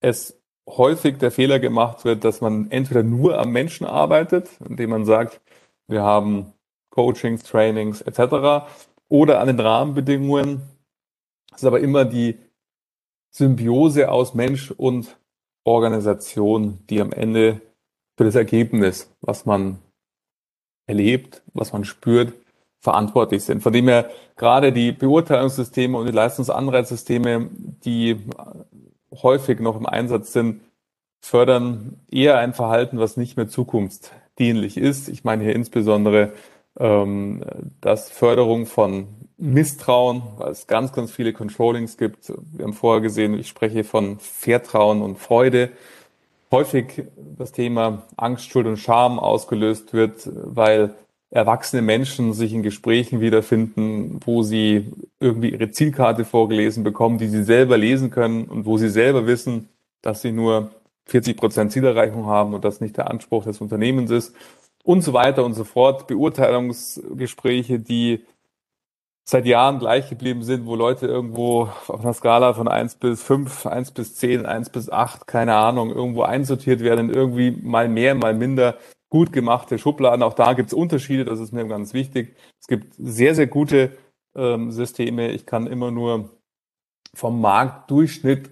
es 0.00 0.40
häufig 0.77 1.19
der 1.19 1.31
Fehler 1.31 1.59
gemacht 1.59 2.05
wird, 2.05 2.25
dass 2.25 2.41
man 2.41 2.71
entweder 2.71 3.03
nur 3.03 3.39
am 3.39 3.50
Menschen 3.50 3.87
arbeitet, 3.87 4.49
indem 4.69 4.91
man 4.91 5.05
sagt, 5.05 5.41
wir 5.87 6.03
haben 6.03 6.53
Coachings, 6.91 7.43
Trainings 7.43 8.00
etc. 8.03 8.67
oder 9.09 9.41
an 9.41 9.47
den 9.47 9.61
Rahmenbedingungen. 9.61 10.62
Es 11.53 11.59
ist 11.59 11.65
aber 11.65 11.81
immer 11.81 12.05
die 12.05 12.39
Symbiose 13.31 14.11
aus 14.11 14.35
Mensch 14.35 14.71
und 14.71 15.17
Organisation, 15.65 16.79
die 16.89 17.00
am 17.00 17.12
Ende 17.12 17.61
für 18.17 18.25
das 18.25 18.35
Ergebnis, 18.35 19.15
was 19.21 19.47
man 19.47 19.79
erlebt, 20.87 21.43
was 21.55 21.73
man 21.73 21.85
spürt, 21.85 22.33
verantwortlich 22.81 23.45
sind. 23.45 23.62
Von 23.62 23.73
dem 23.73 23.89
her 23.89 24.11
gerade 24.37 24.73
die 24.73 24.93
Beurteilungssysteme 24.93 25.97
und 25.97 26.07
die 26.07 26.12
Leistungsanreizsysteme, 26.12 27.50
die 27.85 28.27
häufig 29.12 29.61
noch 29.61 29.76
im 29.76 29.87
Einsatz 29.87 30.33
sind, 30.33 30.62
fördern 31.21 32.00
eher 32.11 32.38
ein 32.38 32.55
Verhalten, 32.55 32.99
was 32.99 33.17
nicht 33.17 33.37
mehr 33.37 33.49
zukunftsdienlich 33.49 34.76
ist. 34.76 35.09
Ich 35.09 35.25
meine 35.25 35.45
hier 35.45 35.55
insbesondere 35.55 36.33
ähm, 36.79 37.45
das 37.81 38.11
Förderung 38.11 38.67
von 38.67 39.09
Misstrauen, 39.37 40.23
weil 40.37 40.52
es 40.52 40.67
ganz, 40.67 40.93
ganz 40.93 41.11
viele 41.11 41.33
Controllings 41.33 41.97
gibt. 41.97 42.33
Wir 42.52 42.64
haben 42.64 42.75
vorher 42.75 43.00
gesehen, 43.00 43.38
ich 43.38 43.49
spreche 43.49 43.85
von 43.85 44.19
Vertrauen 44.19 45.02
und 45.02 45.19
Freude. 45.19 45.71
Häufig 46.50 47.05
das 47.38 47.52
Thema 47.52 48.02
Angst, 48.17 48.50
Schuld 48.50 48.67
und 48.67 48.76
Scham 48.76 49.19
ausgelöst 49.19 49.93
wird, 49.93 50.29
weil 50.35 50.95
erwachsene 51.31 51.83
Menschen 51.83 52.33
sich 52.33 52.53
in 52.53 52.63
Gesprächen 52.63 53.21
wiederfinden, 53.21 54.19
wo 54.25 54.43
sie 54.43 54.93
irgendwie 55.21 55.51
ihre 55.51 55.71
Zielkarte 55.71 56.25
vorgelesen 56.25 56.83
bekommen, 56.83 57.19
die 57.19 57.29
sie 57.29 57.45
selber 57.45 57.79
lesen 57.79 58.11
können 58.11 58.45
und 58.45 58.67
wo 58.67 58.79
sie 58.79 58.89
selber 58.89 59.27
wissen, 59.27 59.69
dass 60.03 60.23
sie 60.23 60.33
nur 60.33 60.71
40 61.07 61.37
Prozent 61.37 61.73
Zielerreichung 61.73 62.27
haben 62.27 62.55
und 62.55 62.65
das 62.65 62.81
nicht 62.81 62.97
der 62.97 63.11
Anspruch 63.11 63.45
des 63.45 63.61
Unternehmens 63.61 64.11
ist 64.11 64.35
und 64.83 65.03
so 65.03 65.13
weiter 65.13 65.45
und 65.45 65.55
so 65.55 65.65
fort. 65.65 66.09
Beurteilungsgespräche, 66.09 67.79
die 67.79 68.25
seit 69.25 69.47
Jahren 69.47 69.79
gleich 69.79 70.09
geblieben 70.09 70.43
sind, 70.43 70.67
wo 70.67 70.75
Leute 70.75 71.07
irgendwo 71.07 71.69
auf 71.87 72.01
einer 72.01 72.15
Skala 72.15 72.55
von 72.55 72.67
eins 72.67 72.97
bis 72.97 73.23
fünf, 73.23 73.67
eins 73.67 73.93
bis 73.93 74.17
zehn, 74.17 74.47
eins 74.47 74.71
bis 74.71 74.91
acht, 74.91 75.29
keine 75.29 75.55
Ahnung, 75.55 75.91
irgendwo 75.91 76.23
einsortiert 76.23 76.81
werden, 76.81 77.11
irgendwie 77.11 77.53
mal 77.53 77.89
mehr, 77.89 78.17
mal 78.17 78.35
minder 78.35 78.77
gut 79.11 79.33
gemachte 79.33 79.79
Schubladen. 79.79 80.23
Auch 80.23 80.35
da 80.35 80.55
gibt 80.55 80.69
es 80.69 80.75
Unterschiede, 80.75 81.25
das 81.25 81.40
ist 81.40 81.52
mir 81.52 81.67
ganz 81.67 81.93
wichtig. 81.93 82.37
Es 82.61 82.67
gibt 82.67 82.95
sehr, 82.97 83.35
sehr 83.35 83.47
gute 83.47 83.93
ähm, 84.35 84.71
Systeme. 84.71 85.33
Ich 85.33 85.45
kann 85.45 85.67
immer 85.67 85.90
nur 85.90 86.31
vom 87.12 87.40
Marktdurchschnitt, 87.40 88.50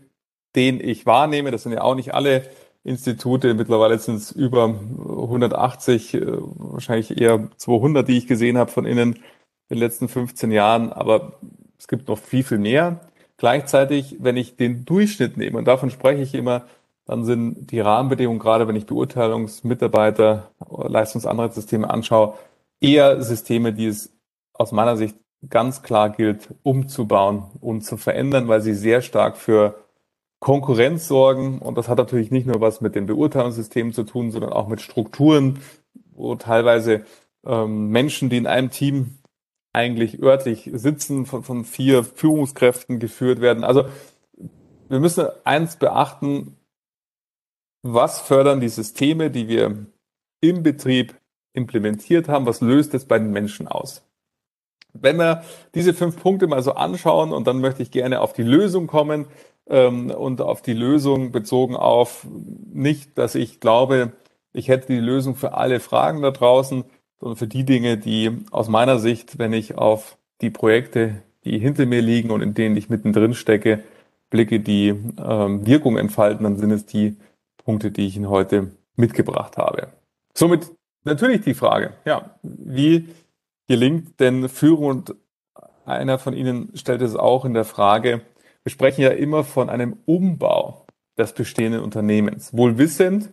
den 0.57 0.81
ich 0.81 1.07
wahrnehme, 1.07 1.51
das 1.51 1.63
sind 1.63 1.73
ja 1.73 1.83
auch 1.83 1.95
nicht 1.95 2.13
alle 2.13 2.51
Institute, 2.85 3.55
mittlerweile 3.55 3.99
sind 3.99 4.17
es 4.17 4.33
über 4.33 4.65
180, 4.65 6.15
äh, 6.15 6.21
wahrscheinlich 6.27 7.21
eher 7.21 7.49
200, 7.57 8.09
die 8.09 8.19
ich 8.19 8.27
gesehen 8.27 8.59
habe 8.59 8.71
von 8.71 8.85
innen 8.85 9.15
in 9.15 9.77
den 9.77 9.79
letzten 9.79 10.09
15 10.09 10.51
Jahren, 10.51 10.93
aber 10.93 11.39
es 11.79 11.87
gibt 11.87 12.09
noch 12.09 12.19
viel, 12.19 12.43
viel 12.43 12.59
mehr. 12.59 13.01
Gleichzeitig, 13.37 14.17
wenn 14.21 14.37
ich 14.37 14.57
den 14.57 14.85
Durchschnitt 14.85 15.37
nehme, 15.37 15.59
und 15.59 15.67
davon 15.67 15.91
spreche 15.91 16.23
ich 16.23 16.35
immer, 16.35 16.65
dann 17.09 17.25
sind 17.25 17.71
die 17.71 17.81
Rahmenbedingungen, 17.81 18.39
gerade 18.39 18.69
wenn 18.69 18.77
ich 18.77 18.85
Beurteilungsmitarbeiter, 18.85 20.51
Leistungsanreizsysteme 20.71 21.89
anschaue, 21.89 22.35
eher 22.81 23.23
Systeme, 23.23 23.73
die 23.73 23.87
es 23.87 24.13
aus 24.53 24.73
meiner 24.73 24.99
Sicht 24.99 25.17
ganz 25.49 25.83
klar 25.83 26.11
gilt, 26.11 26.49
umzubauen 26.63 27.45
und 27.61 27.81
zu 27.81 27.97
verändern, 27.97 28.47
weil 28.47 28.61
sie 28.61 28.75
sehr 28.75 29.01
stark 29.01 29.39
für 29.39 29.77
Konkurrenz 30.39 31.09
sorgen. 31.09 31.61
Und 31.61 31.79
das 31.79 31.89
hat 31.89 31.97
natürlich 31.97 32.31
nicht 32.31 32.47
nur 32.47 32.61
was 32.61 32.83
mit 32.83 32.95
den 32.95 33.07
Beurteilungssystemen 33.07 33.95
zu 33.95 34.03
tun, 34.03 34.31
sondern 34.31 34.53
auch 34.53 34.69
mit 34.69 34.83
Strukturen, 34.83 35.61
wo 36.13 36.35
teilweise 36.35 37.07
ähm, 37.47 37.89
Menschen, 37.89 38.29
die 38.29 38.37
in 38.37 38.47
einem 38.47 38.71
Team 38.71 39.15
eigentlich 39.73 40.23
örtlich 40.23 40.69
sitzen, 40.75 41.25
von, 41.25 41.43
von 41.43 41.65
vier 41.65 42.05
Führungskräften 42.05 42.99
geführt 42.99 43.41
werden. 43.41 43.65
Also 43.65 43.85
wir 44.91 45.01
müssen 45.01 45.27
eins 45.45 45.77
beachten, 45.77 46.58
was 47.83 48.21
fördern 48.21 48.61
die 48.61 48.69
Systeme, 48.69 49.31
die 49.31 49.49
wir 49.49 49.87
im 50.41 50.63
Betrieb 50.63 51.15
implementiert 51.53 52.29
haben? 52.29 52.47
Was 52.47 52.61
löst 52.61 52.95
es 52.95 53.05
bei 53.05 53.19
den 53.19 53.31
Menschen 53.31 53.69
aus? 53.69 54.05
Wenn 54.93 55.17
wir 55.19 55.43
diese 55.75 55.95
fünf 55.95 56.21
Punkte 56.21 56.47
mal 56.47 56.63
so 56.63 56.73
anschauen 56.73 57.33
und 57.33 57.47
dann 57.47 57.61
möchte 57.61 57.83
ich 57.83 57.91
gerne 57.91 58.21
auf 58.21 58.33
die 58.33 58.43
Lösung 58.43 58.87
kommen 58.87 59.27
ähm, 59.69 60.11
und 60.11 60.41
auf 60.41 60.63
die 60.63 60.73
Lösung 60.73 61.31
bezogen 61.31 61.77
auf 61.77 62.27
nicht, 62.73 63.17
dass 63.19 63.35
ich 63.35 63.61
glaube, 63.61 64.13
ich 64.53 64.69
hätte 64.69 64.89
die 64.89 65.01
Lösung 65.01 65.37
für 65.37 65.55
alle 65.55 65.79
Fragen 65.81 66.23
da 66.23 66.31
draußen, 66.31 66.85
sondern 67.21 67.37
für 67.37 67.47
die 67.47 67.65
Dinge, 67.65 67.99
die 67.99 68.45
aus 68.51 68.69
meiner 68.69 68.99
Sicht, 68.99 69.39
wenn 69.39 69.53
ich 69.53 69.77
auf 69.77 70.17
die 70.41 70.51
Projekte, 70.51 71.23
die 71.45 71.59
hinter 71.59 71.87
mir 71.87 72.01
liegen 72.01 72.31
und 72.31 72.41
in 72.41 72.55
denen 72.55 72.77
ich 72.77 72.89
mittendrin 72.89 73.35
stecke, 73.35 73.83
blicke, 74.31 74.61
die 74.61 74.89
ähm, 74.89 75.67
Wirkung 75.67 75.97
entfalten, 75.97 76.45
dann 76.45 76.57
sind 76.57 76.71
es 76.71 76.87
die 76.87 77.17
Punkte, 77.69 77.91
die 77.91 78.07
ich 78.07 78.17
Ihnen 78.17 78.31
heute 78.31 78.71
mitgebracht 78.97 79.59
habe. 79.59 79.89
Somit 80.33 80.73
natürlich 81.05 81.43
die 81.43 81.53
Frage, 81.53 81.93
ja, 82.07 82.39
wie 82.43 83.11
gelingt 83.67 84.19
denn 84.21 84.49
Führung? 84.49 84.87
Und 84.87 85.15
einer 85.85 86.19
von 86.19 86.33
Ihnen 86.33 86.75
stellt 86.75 87.03
es 87.03 87.15
auch 87.15 87.45
in 87.45 87.53
der 87.53 87.67
Frage, 87.67 88.23
wir 88.63 88.73
sprechen 88.73 89.03
ja 89.03 89.11
immer 89.11 89.45
von 89.45 89.69
einem 89.69 89.99
Umbau 90.07 90.87
des 91.19 91.35
bestehenden 91.35 91.83
Unternehmens. 91.83 92.57
Wohl 92.57 92.79
wissend, 92.79 93.29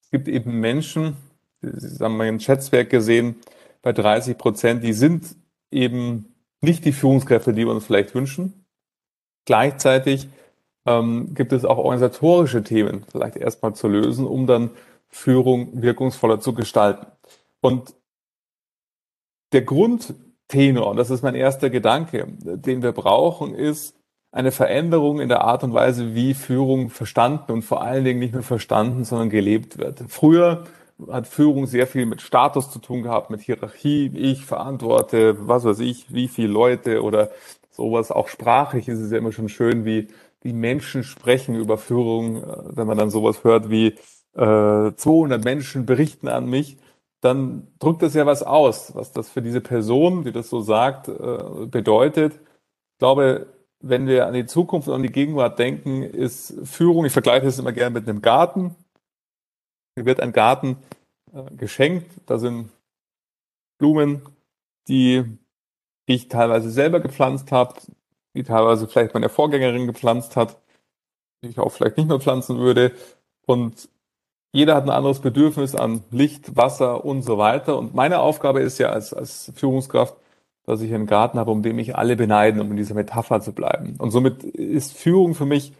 es 0.00 0.10
gibt 0.10 0.28
eben 0.28 0.60
Menschen, 0.60 1.16
Sie 1.60 2.04
haben 2.04 2.16
mal 2.16 2.28
ein 2.28 2.38
Schätzwerk 2.38 2.90
gesehen, 2.90 3.40
bei 3.82 3.92
30 3.92 4.38
Prozent, 4.38 4.84
die 4.84 4.92
sind 4.92 5.34
eben 5.72 6.36
nicht 6.60 6.84
die 6.84 6.92
Führungskräfte, 6.92 7.52
die 7.52 7.66
wir 7.66 7.72
uns 7.72 7.86
vielleicht 7.86 8.14
wünschen. 8.14 8.66
Gleichzeitig 9.46 10.28
ähm, 10.98 11.34
gibt 11.34 11.52
es 11.52 11.64
auch 11.64 11.78
organisatorische 11.78 12.62
Themen 12.62 13.04
vielleicht 13.10 13.36
erstmal 13.36 13.74
zu 13.74 13.88
lösen, 13.88 14.26
um 14.26 14.46
dann 14.46 14.70
Führung 15.08 15.82
wirkungsvoller 15.82 16.40
zu 16.40 16.54
gestalten. 16.54 17.06
Und 17.60 17.94
der 19.52 19.62
Grundtenor, 19.62 20.88
und 20.90 20.96
das 20.96 21.10
ist 21.10 21.22
mein 21.22 21.34
erster 21.34 21.70
Gedanke, 21.70 22.26
den 22.28 22.82
wir 22.82 22.92
brauchen, 22.92 23.54
ist 23.54 23.96
eine 24.32 24.52
Veränderung 24.52 25.20
in 25.20 25.28
der 25.28 25.42
Art 25.42 25.64
und 25.64 25.74
Weise, 25.74 26.14
wie 26.14 26.34
Führung 26.34 26.88
verstanden 26.88 27.50
und 27.50 27.62
vor 27.62 27.82
allen 27.82 28.04
Dingen 28.04 28.20
nicht 28.20 28.32
nur 28.32 28.44
verstanden, 28.44 29.04
sondern 29.04 29.28
gelebt 29.28 29.78
wird. 29.78 30.04
Früher 30.08 30.64
hat 31.10 31.26
Führung 31.26 31.66
sehr 31.66 31.86
viel 31.86 32.06
mit 32.06 32.20
Status 32.20 32.70
zu 32.70 32.78
tun 32.78 33.02
gehabt, 33.02 33.30
mit 33.30 33.40
Hierarchie. 33.40 34.12
Ich 34.14 34.44
verantworte, 34.44 35.48
was 35.48 35.64
weiß 35.64 35.80
ich, 35.80 36.12
wie 36.14 36.28
viele 36.28 36.52
Leute 36.52 37.02
oder 37.02 37.30
sowas. 37.70 38.12
Auch 38.12 38.28
sprachlich 38.28 38.86
ist 38.86 39.00
es 39.00 39.10
ja 39.10 39.18
immer 39.18 39.32
schon 39.32 39.48
schön, 39.48 39.84
wie, 39.84 40.08
wie 40.42 40.52
Menschen 40.52 41.04
sprechen 41.04 41.54
über 41.54 41.78
Führung. 41.78 42.42
Wenn 42.76 42.86
man 42.86 42.98
dann 42.98 43.10
sowas 43.10 43.44
hört 43.44 43.70
wie 43.70 43.96
äh, 44.34 44.92
200 44.94 45.44
Menschen 45.44 45.86
berichten 45.86 46.28
an 46.28 46.46
mich, 46.46 46.78
dann 47.20 47.68
drückt 47.78 48.02
das 48.02 48.14
ja 48.14 48.24
was 48.26 48.42
aus, 48.42 48.94
was 48.94 49.12
das 49.12 49.28
für 49.28 49.42
diese 49.42 49.60
Person, 49.60 50.24
die 50.24 50.32
das 50.32 50.48
so 50.48 50.60
sagt, 50.62 51.08
äh, 51.08 51.66
bedeutet. 51.66 52.34
Ich 52.34 52.98
glaube, 52.98 53.46
wenn 53.80 54.06
wir 54.06 54.26
an 54.26 54.34
die 54.34 54.46
Zukunft 54.46 54.88
und 54.88 54.94
an 54.94 55.02
die 55.02 55.12
Gegenwart 55.12 55.58
denken, 55.58 56.02
ist 56.02 56.54
Führung, 56.64 57.04
ich 57.04 57.12
vergleiche 57.12 57.46
das 57.46 57.58
immer 57.58 57.72
gerne 57.72 57.90
mit 57.98 58.08
einem 58.08 58.22
Garten. 58.22 58.74
Mir 59.96 60.06
wird 60.06 60.20
ein 60.20 60.32
Garten 60.32 60.78
äh, 61.32 61.54
geschenkt, 61.56 62.10
da 62.26 62.38
sind 62.38 62.70
Blumen, 63.78 64.22
die 64.88 65.24
ich 66.06 66.28
teilweise 66.28 66.70
selber 66.70 67.00
gepflanzt 67.00 67.52
habe, 67.52 67.74
die 68.34 68.42
teilweise 68.42 68.86
vielleicht 68.86 69.14
meine 69.14 69.28
Vorgängerin 69.28 69.86
gepflanzt 69.86 70.36
hat, 70.36 70.56
die 71.42 71.48
ich 71.48 71.58
auch 71.58 71.72
vielleicht 71.72 71.96
nicht 71.96 72.08
mehr 72.08 72.20
pflanzen 72.20 72.58
würde. 72.58 72.92
Und 73.46 73.88
jeder 74.52 74.74
hat 74.74 74.84
ein 74.84 74.90
anderes 74.90 75.20
Bedürfnis 75.20 75.74
an 75.74 76.02
Licht, 76.10 76.56
Wasser 76.56 77.04
und 77.04 77.22
so 77.22 77.38
weiter. 77.38 77.78
Und 77.78 77.94
meine 77.94 78.20
Aufgabe 78.20 78.60
ist 78.60 78.78
ja 78.78 78.90
als, 78.90 79.14
als 79.14 79.52
Führungskraft, 79.54 80.16
dass 80.66 80.80
ich 80.80 80.92
einen 80.92 81.06
Garten 81.06 81.38
habe, 81.38 81.50
um 81.50 81.62
den 81.62 81.76
mich 81.76 81.96
alle 81.96 82.16
beneiden, 82.16 82.60
um 82.60 82.70
in 82.70 82.76
dieser 82.76 82.94
Metapher 82.94 83.40
zu 83.40 83.52
bleiben. 83.52 83.94
Und 83.98 84.10
somit 84.10 84.42
ist 84.44 84.96
Führung 84.96 85.34
für 85.34 85.46
mich 85.46 85.72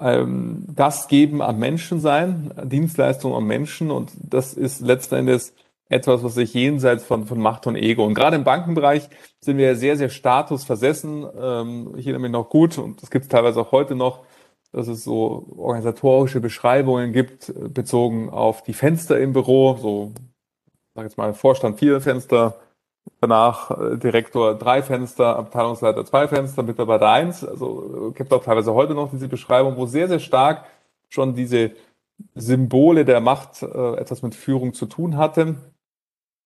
ähm, 0.00 0.66
Gastgeben 0.74 1.42
am 1.42 1.58
Menschen 1.58 2.00
sein, 2.00 2.52
Dienstleistung 2.64 3.34
am 3.34 3.46
Menschen. 3.46 3.90
Und 3.90 4.12
das 4.18 4.54
ist 4.54 4.80
letzten 4.80 5.16
Endes 5.16 5.52
etwas, 5.88 6.24
was 6.24 6.34
sich 6.34 6.52
jenseits 6.54 7.04
von, 7.04 7.26
von 7.26 7.40
Macht 7.40 7.66
und 7.66 7.76
Ego. 7.76 8.04
Und 8.04 8.14
gerade 8.14 8.36
im 8.36 8.44
Bankenbereich 8.44 9.08
sind 9.40 9.56
wir 9.56 9.76
sehr, 9.76 9.96
sehr 9.96 10.08
statusversessen. 10.08 11.26
Ähm, 11.38 11.94
ich 11.96 12.06
erinnere 12.06 12.22
mich 12.22 12.32
noch 12.32 12.48
gut, 12.48 12.78
und 12.78 13.02
das 13.02 13.10
gibt 13.10 13.24
es 13.24 13.28
teilweise 13.28 13.60
auch 13.60 13.72
heute 13.72 13.94
noch, 13.94 14.24
dass 14.72 14.88
es 14.88 15.04
so 15.04 15.46
organisatorische 15.56 16.40
Beschreibungen 16.40 17.12
gibt, 17.12 17.50
äh, 17.50 17.68
bezogen 17.68 18.30
auf 18.30 18.62
die 18.62 18.74
Fenster 18.74 19.18
im 19.18 19.32
Büro, 19.32 19.76
so, 19.80 20.12
sag 20.94 21.04
jetzt 21.04 21.18
mal, 21.18 21.32
Vorstand 21.34 21.78
vier 21.78 22.00
Fenster, 22.00 22.56
danach 23.20 23.70
äh, 23.70 23.96
Direktor 23.96 24.56
drei 24.56 24.82
Fenster, 24.82 25.36
Abteilungsleiter 25.36 26.04
zwei 26.04 26.26
Fenster, 26.26 26.64
Mitarbeiter 26.64 27.08
eins. 27.08 27.44
Also 27.44 28.10
äh, 28.10 28.12
gibt 28.12 28.32
auch 28.32 28.42
teilweise 28.42 28.74
heute 28.74 28.94
noch 28.94 29.10
diese 29.10 29.28
Beschreibung, 29.28 29.76
wo 29.76 29.86
sehr, 29.86 30.08
sehr 30.08 30.18
stark 30.18 30.64
schon 31.08 31.34
diese 31.34 31.70
Symbole 32.34 33.04
der 33.04 33.20
Macht 33.20 33.62
äh, 33.62 33.96
etwas 33.96 34.22
mit 34.22 34.34
Führung 34.34 34.74
zu 34.74 34.86
tun 34.86 35.16
hatte. 35.16 35.54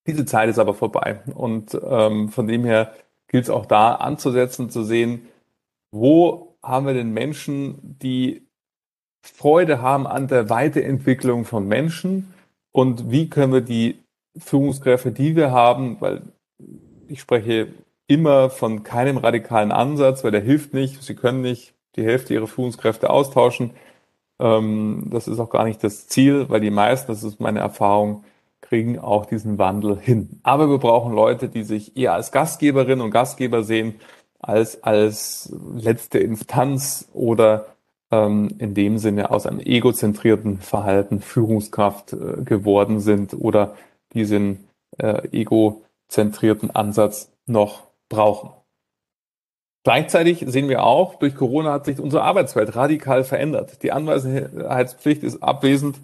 Diese 0.07 0.25
Zeit 0.25 0.49
ist 0.49 0.59
aber 0.59 0.75
vorbei. 0.75 1.21
Und 1.35 1.79
ähm, 1.83 2.29
von 2.29 2.47
dem 2.47 2.65
her 2.65 2.95
gilt 3.29 3.45
es 3.45 3.51
auch 3.51 3.67
da 3.67 3.95
anzusetzen, 3.95 4.71
zu 4.71 4.83
sehen, 4.83 5.29
wo 5.93 6.57
haben 6.63 6.87
wir 6.87 6.95
den 6.95 7.13
Menschen, 7.13 7.79
die 8.01 8.47
Freude 9.23 9.83
haben 9.83 10.07
an 10.07 10.29
der 10.29 10.49
Weiterentwicklung 10.51 11.45
von 11.45 11.67
Menschen 11.69 12.33
und 12.73 13.11
wie 13.11 13.29
können 13.29 13.53
wir 13.53 13.61
die 13.61 13.99
Führungskräfte, 14.39 15.13
die 15.13 15.37
wir 15.37 15.51
haben, 15.51 16.01
weil 16.01 16.23
ich 17.09 17.21
spreche 17.21 17.69
immer 18.07 18.51
von 18.51 18.83
keinem 18.83 19.19
radikalen 19.19 19.73
Ansatz, 19.73 20.25
weil 20.25 20.31
der 20.31 20.41
hilft 20.41 20.75
nicht. 20.75 21.03
Sie 21.03 21.15
können 21.15 21.43
nicht 21.43 21.75
die 21.97 22.05
Hälfte 22.05 22.35
ihrer 22.35 22.47
Führungskräfte 22.47 23.11
austauschen. 23.11 23.73
Ähm, 24.41 25.09
das 25.11 25.29
ist 25.29 25.39
auch 25.39 25.51
gar 25.51 25.65
nicht 25.65 25.83
das 25.85 26.09
Ziel, 26.09 26.49
weil 26.49 26.61
die 26.61 26.71
meisten, 26.71 27.09
das 27.09 27.23
ist 27.23 27.41
meine 27.41 27.61
Erfahrung, 27.61 28.25
kriegen 28.71 29.01
auch 29.01 29.27
diesen 29.27 29.59
Wandel 29.59 29.99
hin. 29.99 30.41
Aber 30.45 30.71
wir 30.71 30.79
brauchen 30.79 31.13
Leute, 31.13 31.49
die 31.49 31.65
sich 31.65 31.97
eher 31.97 32.15
als 32.15 32.31
Gastgeberin 32.31 33.01
und 33.01 33.11
Gastgeber 33.11 33.65
sehen 33.65 33.97
als 34.39 34.83
als 34.85 35.53
letzte 35.75 36.19
Instanz 36.19 37.09
oder 37.13 37.67
ähm, 38.13 38.55
in 38.59 38.75
dem 38.75 38.97
Sinne 38.97 39.33
aus 39.33 39.45
einem 39.45 39.61
egozentrierten 39.61 40.59
Verhalten 40.59 41.21
Führungskraft 41.21 42.13
äh, 42.13 42.43
geworden 42.45 43.01
sind 43.01 43.35
oder 43.35 43.75
diesen 44.15 44.69
äh, 44.99 45.29
egozentrierten 45.33 46.71
Ansatz 46.71 47.33
noch 47.47 47.89
brauchen. 48.09 48.51
Gleichzeitig 49.83 50.45
sehen 50.47 50.69
wir 50.69 50.85
auch, 50.85 51.17
durch 51.17 51.35
Corona 51.35 51.73
hat 51.73 51.87
sich 51.87 51.99
unsere 51.99 52.23
Arbeitswelt 52.23 52.77
radikal 52.77 53.25
verändert. 53.25 53.83
Die 53.83 53.93
Anwesenheitspflicht 53.93 55.25
ist 55.25 55.43
abwesend 55.43 55.97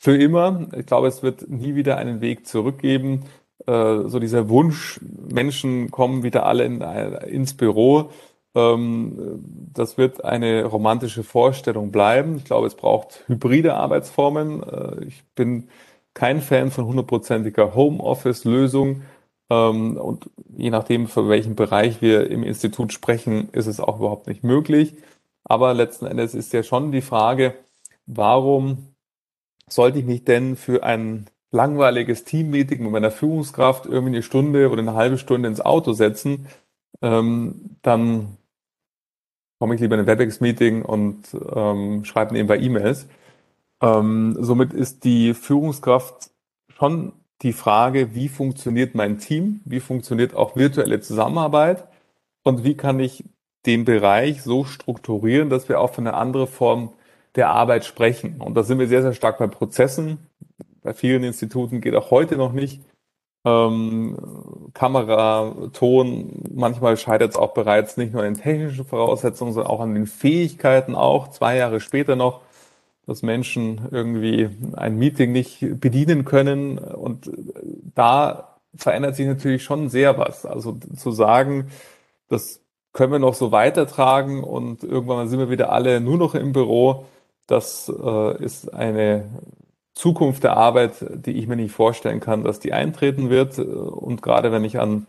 für 0.00 0.16
immer. 0.16 0.66
Ich 0.76 0.86
glaube, 0.86 1.08
es 1.08 1.22
wird 1.22 1.48
nie 1.48 1.74
wieder 1.74 1.98
einen 1.98 2.20
Weg 2.22 2.46
zurückgeben. 2.46 3.26
Äh, 3.66 4.08
so 4.08 4.18
dieser 4.18 4.48
Wunsch, 4.48 4.98
Menschen 5.02 5.90
kommen 5.90 6.22
wieder 6.22 6.46
alle 6.46 6.64
in, 6.64 6.80
ins 6.80 7.54
Büro. 7.54 8.10
Ähm, 8.54 9.44
das 9.72 9.98
wird 9.98 10.24
eine 10.24 10.64
romantische 10.64 11.22
Vorstellung 11.22 11.92
bleiben. 11.92 12.36
Ich 12.38 12.44
glaube, 12.44 12.66
es 12.66 12.74
braucht 12.74 13.24
hybride 13.28 13.74
Arbeitsformen. 13.74 14.62
Äh, 14.62 15.04
ich 15.04 15.22
bin 15.34 15.68
kein 16.14 16.40
Fan 16.40 16.70
von 16.70 16.86
hundertprozentiger 16.86 17.74
Homeoffice-Lösung. 17.74 19.02
Ähm, 19.50 19.98
und 19.98 20.30
je 20.56 20.70
nachdem, 20.70 21.08
für 21.08 21.28
welchen 21.28 21.56
Bereich 21.56 22.00
wir 22.00 22.30
im 22.30 22.42
Institut 22.42 22.94
sprechen, 22.94 23.50
ist 23.52 23.66
es 23.66 23.80
auch 23.80 23.98
überhaupt 23.98 24.28
nicht 24.28 24.44
möglich. 24.44 24.94
Aber 25.44 25.74
letzten 25.74 26.06
Endes 26.06 26.34
ist 26.34 26.54
ja 26.54 26.62
schon 26.62 26.90
die 26.90 27.02
Frage, 27.02 27.54
warum 28.06 28.94
sollte 29.72 29.98
ich 29.98 30.04
mich 30.04 30.24
denn 30.24 30.56
für 30.56 30.82
ein 30.82 31.26
langweiliges 31.50 32.24
Teammeeting 32.24 32.82
mit 32.82 32.92
meiner 32.92 33.10
Führungskraft 33.10 33.86
irgendwie 33.86 34.14
eine 34.14 34.22
Stunde 34.22 34.70
oder 34.70 34.80
eine 34.80 34.94
halbe 34.94 35.18
Stunde 35.18 35.48
ins 35.48 35.60
Auto 35.60 35.92
setzen, 35.92 36.46
ähm, 37.02 37.76
dann 37.82 38.36
komme 39.58 39.74
ich 39.74 39.80
lieber 39.80 39.94
in 39.96 40.02
ein 40.02 40.06
WebEx-Meeting 40.06 40.82
und 40.82 41.36
ähm, 41.54 42.04
schreibe 42.04 42.32
nebenbei 42.32 42.58
E-Mails. 42.58 43.08
Ähm, 43.82 44.36
somit 44.38 44.72
ist 44.72 45.04
die 45.04 45.34
Führungskraft 45.34 46.30
schon 46.68 47.12
die 47.42 47.52
Frage, 47.52 48.14
wie 48.14 48.28
funktioniert 48.28 48.94
mein 48.94 49.18
Team, 49.18 49.60
wie 49.64 49.80
funktioniert 49.80 50.34
auch 50.34 50.56
virtuelle 50.56 51.00
Zusammenarbeit 51.00 51.84
und 52.42 52.64
wie 52.64 52.76
kann 52.76 53.00
ich 53.00 53.24
den 53.66 53.84
Bereich 53.84 54.42
so 54.42 54.64
strukturieren, 54.64 55.50
dass 55.50 55.68
wir 55.68 55.80
auch 55.80 55.92
von 55.92 56.06
einer 56.06 56.16
anderen 56.16 56.46
Form 56.46 56.92
der 57.36 57.50
Arbeit 57.50 57.84
sprechen. 57.84 58.40
Und 58.40 58.54
da 58.54 58.62
sind 58.62 58.78
wir 58.78 58.88
sehr, 58.88 59.02
sehr 59.02 59.14
stark 59.14 59.38
bei 59.38 59.46
Prozessen, 59.46 60.18
bei 60.82 60.94
vielen 60.94 61.24
Instituten 61.24 61.80
geht 61.80 61.94
auch 61.94 62.10
heute 62.10 62.36
noch 62.36 62.52
nicht. 62.52 62.80
Ähm, 63.44 64.16
Kamera, 64.74 65.54
Ton, 65.72 66.42
manchmal 66.54 66.96
scheitert 66.96 67.30
es 67.30 67.36
auch 67.36 67.54
bereits 67.54 67.96
nicht 67.96 68.12
nur 68.12 68.22
an 68.22 68.34
den 68.34 68.42
technischen 68.42 68.84
Voraussetzungen, 68.84 69.52
sondern 69.52 69.70
auch 69.70 69.80
an 69.80 69.94
den 69.94 70.06
Fähigkeiten 70.06 70.94
auch, 70.94 71.28
zwei 71.28 71.56
Jahre 71.56 71.80
später 71.80 72.16
noch, 72.16 72.42
dass 73.06 73.22
Menschen 73.22 73.88
irgendwie 73.90 74.50
ein 74.74 74.96
Meeting 74.96 75.32
nicht 75.32 75.80
bedienen 75.80 76.24
können. 76.24 76.78
Und 76.78 77.30
da 77.94 78.58
verändert 78.74 79.16
sich 79.16 79.26
natürlich 79.26 79.64
schon 79.64 79.88
sehr 79.88 80.18
was. 80.18 80.46
Also 80.46 80.78
zu 80.96 81.10
sagen, 81.10 81.70
das 82.28 82.60
können 82.92 83.12
wir 83.12 83.18
noch 83.18 83.34
so 83.34 83.52
weitertragen 83.52 84.44
und 84.44 84.84
irgendwann 84.84 85.28
sind 85.28 85.38
wir 85.38 85.50
wieder 85.50 85.72
alle 85.72 86.00
nur 86.00 86.18
noch 86.18 86.34
im 86.34 86.52
Büro, 86.52 87.06
das 87.50 87.88
äh, 87.88 88.44
ist 88.44 88.72
eine 88.72 89.28
Zukunft 89.94 90.44
der 90.44 90.56
Arbeit, 90.56 90.94
die 91.26 91.32
ich 91.32 91.46
mir 91.46 91.56
nicht 91.56 91.72
vorstellen 91.72 92.20
kann, 92.20 92.44
dass 92.44 92.60
die 92.60 92.72
eintreten 92.72 93.28
wird. 93.28 93.58
Und 93.58 94.22
gerade 94.22 94.52
wenn 94.52 94.64
ich 94.64 94.78
an 94.78 95.06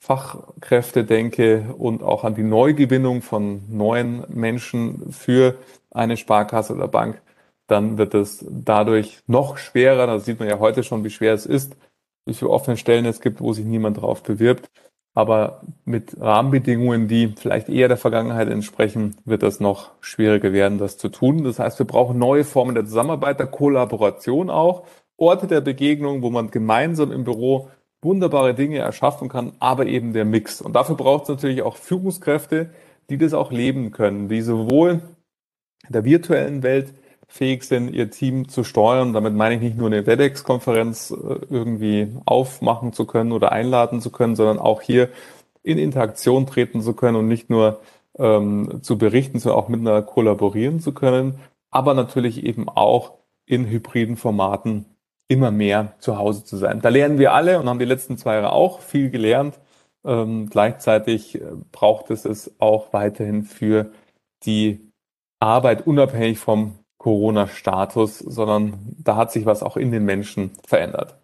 Fachkräfte 0.00 1.04
denke 1.04 1.74
und 1.76 2.02
auch 2.02 2.24
an 2.24 2.34
die 2.34 2.42
Neugewinnung 2.42 3.22
von 3.22 3.62
neuen 3.68 4.24
Menschen 4.28 5.12
für 5.12 5.56
eine 5.90 6.16
Sparkasse 6.16 6.74
oder 6.74 6.88
Bank, 6.88 7.20
dann 7.66 7.98
wird 7.98 8.14
es 8.14 8.44
dadurch 8.48 9.20
noch 9.26 9.58
schwerer. 9.58 10.06
Da 10.06 10.18
sieht 10.18 10.38
man 10.38 10.48
ja 10.48 10.58
heute 10.58 10.82
schon, 10.82 11.04
wie 11.04 11.10
schwer 11.10 11.34
es 11.34 11.46
ist, 11.46 11.76
wie 12.26 12.34
viele 12.34 12.50
offene 12.50 12.76
Stellen 12.76 13.06
es 13.06 13.20
gibt, 13.20 13.40
wo 13.40 13.52
sich 13.52 13.64
niemand 13.64 14.00
drauf 14.00 14.22
bewirbt. 14.22 14.70
Aber 15.18 15.62
mit 15.84 16.20
Rahmenbedingungen, 16.20 17.08
die 17.08 17.34
vielleicht 17.36 17.68
eher 17.68 17.88
der 17.88 17.96
Vergangenheit 17.96 18.48
entsprechen, 18.48 19.16
wird 19.24 19.42
das 19.42 19.58
noch 19.58 19.90
schwieriger 20.00 20.52
werden, 20.52 20.78
das 20.78 20.96
zu 20.96 21.08
tun. 21.08 21.42
Das 21.42 21.58
heißt, 21.58 21.80
wir 21.80 21.86
brauchen 21.88 22.20
neue 22.20 22.44
Formen 22.44 22.76
der 22.76 22.84
Zusammenarbeit, 22.84 23.40
der 23.40 23.48
Kollaboration 23.48 24.48
auch, 24.48 24.84
Orte 25.16 25.48
der 25.48 25.60
Begegnung, 25.60 26.22
wo 26.22 26.30
man 26.30 26.52
gemeinsam 26.52 27.10
im 27.10 27.24
Büro 27.24 27.68
wunderbare 28.00 28.54
Dinge 28.54 28.78
erschaffen 28.78 29.28
kann, 29.28 29.54
aber 29.58 29.86
eben 29.86 30.12
der 30.12 30.24
Mix. 30.24 30.62
Und 30.62 30.76
dafür 30.76 30.94
braucht 30.94 31.24
es 31.24 31.30
natürlich 31.30 31.62
auch 31.62 31.74
Führungskräfte, 31.74 32.70
die 33.10 33.18
das 33.18 33.34
auch 33.34 33.50
leben 33.50 33.90
können, 33.90 34.28
die 34.28 34.40
sowohl 34.40 35.00
in 35.84 35.92
der 35.94 36.04
virtuellen 36.04 36.62
Welt 36.62 36.94
fähig 37.28 37.62
sind, 37.64 37.94
ihr 37.94 38.10
Team 38.10 38.48
zu 38.48 38.64
steuern. 38.64 39.12
Damit 39.12 39.34
meine 39.34 39.56
ich 39.56 39.60
nicht 39.60 39.76
nur 39.76 39.86
eine 39.86 40.06
WebEx-Konferenz 40.06 41.10
äh, 41.10 41.14
irgendwie 41.50 42.08
aufmachen 42.24 42.92
zu 42.92 43.04
können 43.04 43.32
oder 43.32 43.52
einladen 43.52 44.00
zu 44.00 44.10
können, 44.10 44.34
sondern 44.34 44.58
auch 44.58 44.80
hier 44.80 45.10
in 45.62 45.78
Interaktion 45.78 46.46
treten 46.46 46.80
zu 46.80 46.94
können 46.94 47.16
und 47.16 47.28
nicht 47.28 47.50
nur 47.50 47.80
ähm, 48.18 48.80
zu 48.82 48.98
berichten, 48.98 49.38
sondern 49.38 49.60
auch 49.62 49.68
miteinander 49.68 50.02
kollaborieren 50.02 50.80
zu 50.80 50.92
können, 50.92 51.38
aber 51.70 51.94
natürlich 51.94 52.44
eben 52.44 52.68
auch 52.68 53.12
in 53.46 53.66
hybriden 53.66 54.16
Formaten 54.16 54.86
immer 55.28 55.50
mehr 55.50 55.92
zu 55.98 56.16
Hause 56.16 56.44
zu 56.44 56.56
sein. 56.56 56.80
Da 56.80 56.88
lernen 56.88 57.18
wir 57.18 57.34
alle 57.34 57.60
und 57.60 57.68
haben 57.68 57.78
die 57.78 57.84
letzten 57.84 58.16
zwei 58.16 58.36
Jahre 58.36 58.52
auch 58.52 58.80
viel 58.80 59.10
gelernt. 59.10 59.58
Ähm, 60.04 60.48
gleichzeitig 60.48 61.34
äh, 61.34 61.44
braucht 61.70 62.10
es 62.10 62.24
es 62.24 62.54
auch 62.58 62.92
weiterhin 62.92 63.42
für 63.42 63.92
die 64.44 64.90
Arbeit 65.40 65.86
unabhängig 65.86 66.38
vom 66.38 66.77
Corona-Status, 66.98 68.18
sondern 68.18 68.74
da 68.98 69.16
hat 69.16 69.32
sich 69.32 69.46
was 69.46 69.62
auch 69.62 69.76
in 69.76 69.90
den 69.90 70.04
Menschen 70.04 70.50
verändert. 70.66 71.16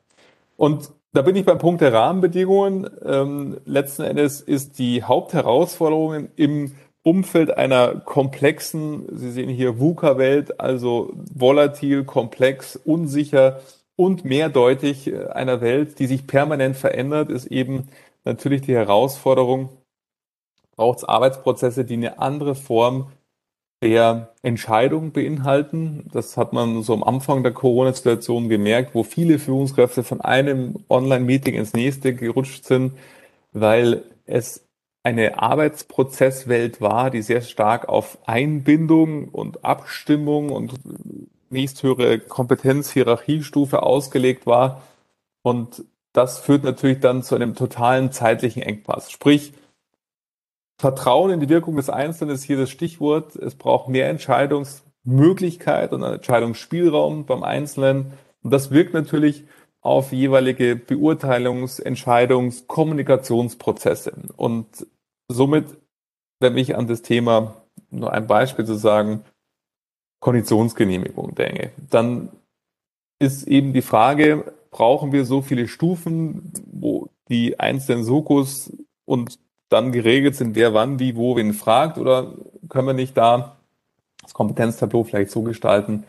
Und 0.57 0.91
da 1.13 1.23
bin 1.23 1.37
ich 1.37 1.45
beim 1.45 1.59
Punkt 1.59 1.81
der 1.81 1.93
Rahmenbedingungen. 1.93 2.89
Ähm, 3.05 3.59
letzten 3.65 4.03
Endes 4.03 4.41
ist 4.41 4.79
die 4.79 5.03
Hauptherausforderung 5.03 6.29
im 6.37 6.73
Umfeld 7.03 7.57
einer 7.57 8.01
komplexen, 8.01 9.07
Sie 9.17 9.31
sehen 9.31 9.51
hier 9.51 9.79
VUCA-Welt, 9.79 10.59
also 10.59 11.13
volatil, 11.33 12.05
komplex, 12.05 12.77
unsicher 12.77 13.61
und 13.95 14.25
mehrdeutig 14.25 15.09
äh, 15.09 15.27
einer 15.27 15.61
Welt, 15.61 15.99
die 15.99 16.07
sich 16.07 16.27
permanent 16.27 16.77
verändert, 16.77 17.31
ist 17.31 17.47
eben 17.47 17.89
natürlich 18.25 18.63
die 18.63 18.75
Herausforderung, 18.75 19.69
braucht 20.77 20.99
es 20.99 21.05
Arbeitsprozesse, 21.05 21.85
die 21.85 21.95
eine 21.95 22.19
andere 22.19 22.55
Form 22.55 23.09
der 23.83 24.35
Entscheidung 24.43 25.13
beinhalten. 25.13 26.09
Das 26.13 26.37
hat 26.37 26.53
man 26.53 26.83
so 26.83 26.95
am 26.95 27.03
Anfang 27.03 27.43
der 27.43 27.53
Corona-Situation 27.53 28.49
gemerkt, 28.49 28.95
wo 28.95 29.03
viele 29.03 29.39
Führungskräfte 29.39 30.03
von 30.05 30.21
einem 30.21 30.85
Online-Meeting 30.89 31.55
ins 31.55 31.75
nächste 31.75 32.15
gerutscht 32.15 32.65
sind, 32.65 32.93
weil 33.53 34.05
es 34.27 34.65
eine 35.03 35.39
Arbeitsprozesswelt 35.39 36.81
war, 36.81 37.11
die 37.11 37.21
sehr 37.21 37.43
stark 37.43 37.89
auf 37.89 38.19
Einbindung 38.27 39.29
und 39.29 39.65
Abstimmung 39.65 40.51
und 40.51 40.75
nächsthöhere 41.51 42.19
Kompetenz, 42.19 42.91
Hierarchiestufe 42.91 43.83
ausgelegt 43.83 44.47
war. 44.47 44.83
Und 45.43 45.85
das 46.15 46.39
führt 46.39 46.65
natürlich 46.65 47.01
dann 47.01 47.23
zu 47.23 47.35
einem 47.35 47.55
totalen 47.55 48.13
zeitlichen 48.13 48.63
Engpass. 48.63 49.11
Sprich, 49.11 49.53
Vertrauen 50.85 51.31
in 51.31 51.41
die 51.41 51.49
Wirkung 51.49 51.77
des 51.77 51.89
Einzelnen 51.89 52.35
ist 52.35 52.43
hier 52.43 52.59
das 52.59 52.69
Stichwort. 52.69 53.37
Es 53.37 53.55
braucht 53.55 53.89
mehr 53.89 54.11
Entscheidungsmöglichkeit 54.11 55.95
und 55.95 56.03
Entscheidungsspielraum 56.03 57.25
beim 57.25 57.43
Einzelnen. 57.43 58.13
Und 58.43 58.51
das 58.51 58.71
wirkt 58.71 58.93
natürlich 58.93 59.45
auf 59.81 60.13
jeweilige 60.13 60.75
Beurteilungs-, 60.77 61.81
Entscheidungs-, 61.81 62.67
Kommunikationsprozesse. 62.67 64.13
Und 64.37 64.87
somit, 65.27 65.65
wenn 66.39 66.59
ich 66.59 66.77
an 66.77 66.87
das 66.87 67.01
Thema, 67.01 67.63
nur 67.89 68.13
ein 68.13 68.27
Beispiel 68.27 68.67
zu 68.67 68.75
sagen, 68.75 69.25
Konditionsgenehmigung 70.21 71.35
denke, 71.35 71.71
dann 71.89 72.29
ist 73.19 73.49
eben 73.49 73.73
die 73.73 73.81
Frage, 73.81 74.53
brauchen 74.71 75.13
wir 75.13 75.25
so 75.25 75.41
viele 75.41 75.67
Stufen, 75.67 76.53
wo 76.67 77.09
die 77.31 77.59
einzelnen 77.59 78.05
Sokos 78.05 78.71
und 79.07 79.39
dann 79.75 79.93
geregelt 79.93 80.37
sind, 80.37 80.55
wer 80.55 80.73
wann, 80.73 80.99
wie, 80.99 81.17
wo, 81.17 81.37
wen 81.37 81.53
fragt? 81.53 81.99
Oder 81.99 82.33
können 82.69 82.87
wir 82.87 82.95
nicht 82.95 83.17
da 83.17 83.57
das 84.23 84.33
Kompetenztableau 84.33 85.05
vielleicht 85.05 85.31
so 85.31 85.43
gestalten, 85.43 86.05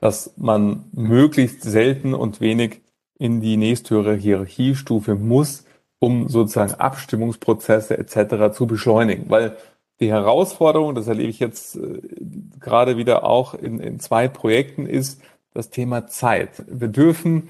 dass 0.00 0.34
man 0.36 0.84
möglichst 0.92 1.62
selten 1.62 2.12
und 2.12 2.40
wenig 2.40 2.80
in 3.18 3.40
die 3.40 3.56
nächsthöhere 3.56 4.14
Hierarchiestufe 4.14 5.14
muss, 5.14 5.64
um 5.98 6.28
sozusagen 6.28 6.74
Abstimmungsprozesse 6.74 7.96
etc. 7.96 8.54
zu 8.54 8.66
beschleunigen? 8.66 9.30
Weil 9.30 9.56
die 10.00 10.10
Herausforderung, 10.10 10.94
das 10.94 11.06
erlebe 11.06 11.30
ich 11.30 11.38
jetzt 11.38 11.76
äh, 11.76 12.02
gerade 12.60 12.96
wieder 12.96 13.24
auch 13.24 13.54
in, 13.54 13.80
in 13.80 14.00
zwei 14.00 14.28
Projekten, 14.28 14.86
ist 14.86 15.22
das 15.54 15.70
Thema 15.70 16.06
Zeit. 16.08 16.64
Wir 16.68 16.88
dürfen 16.88 17.48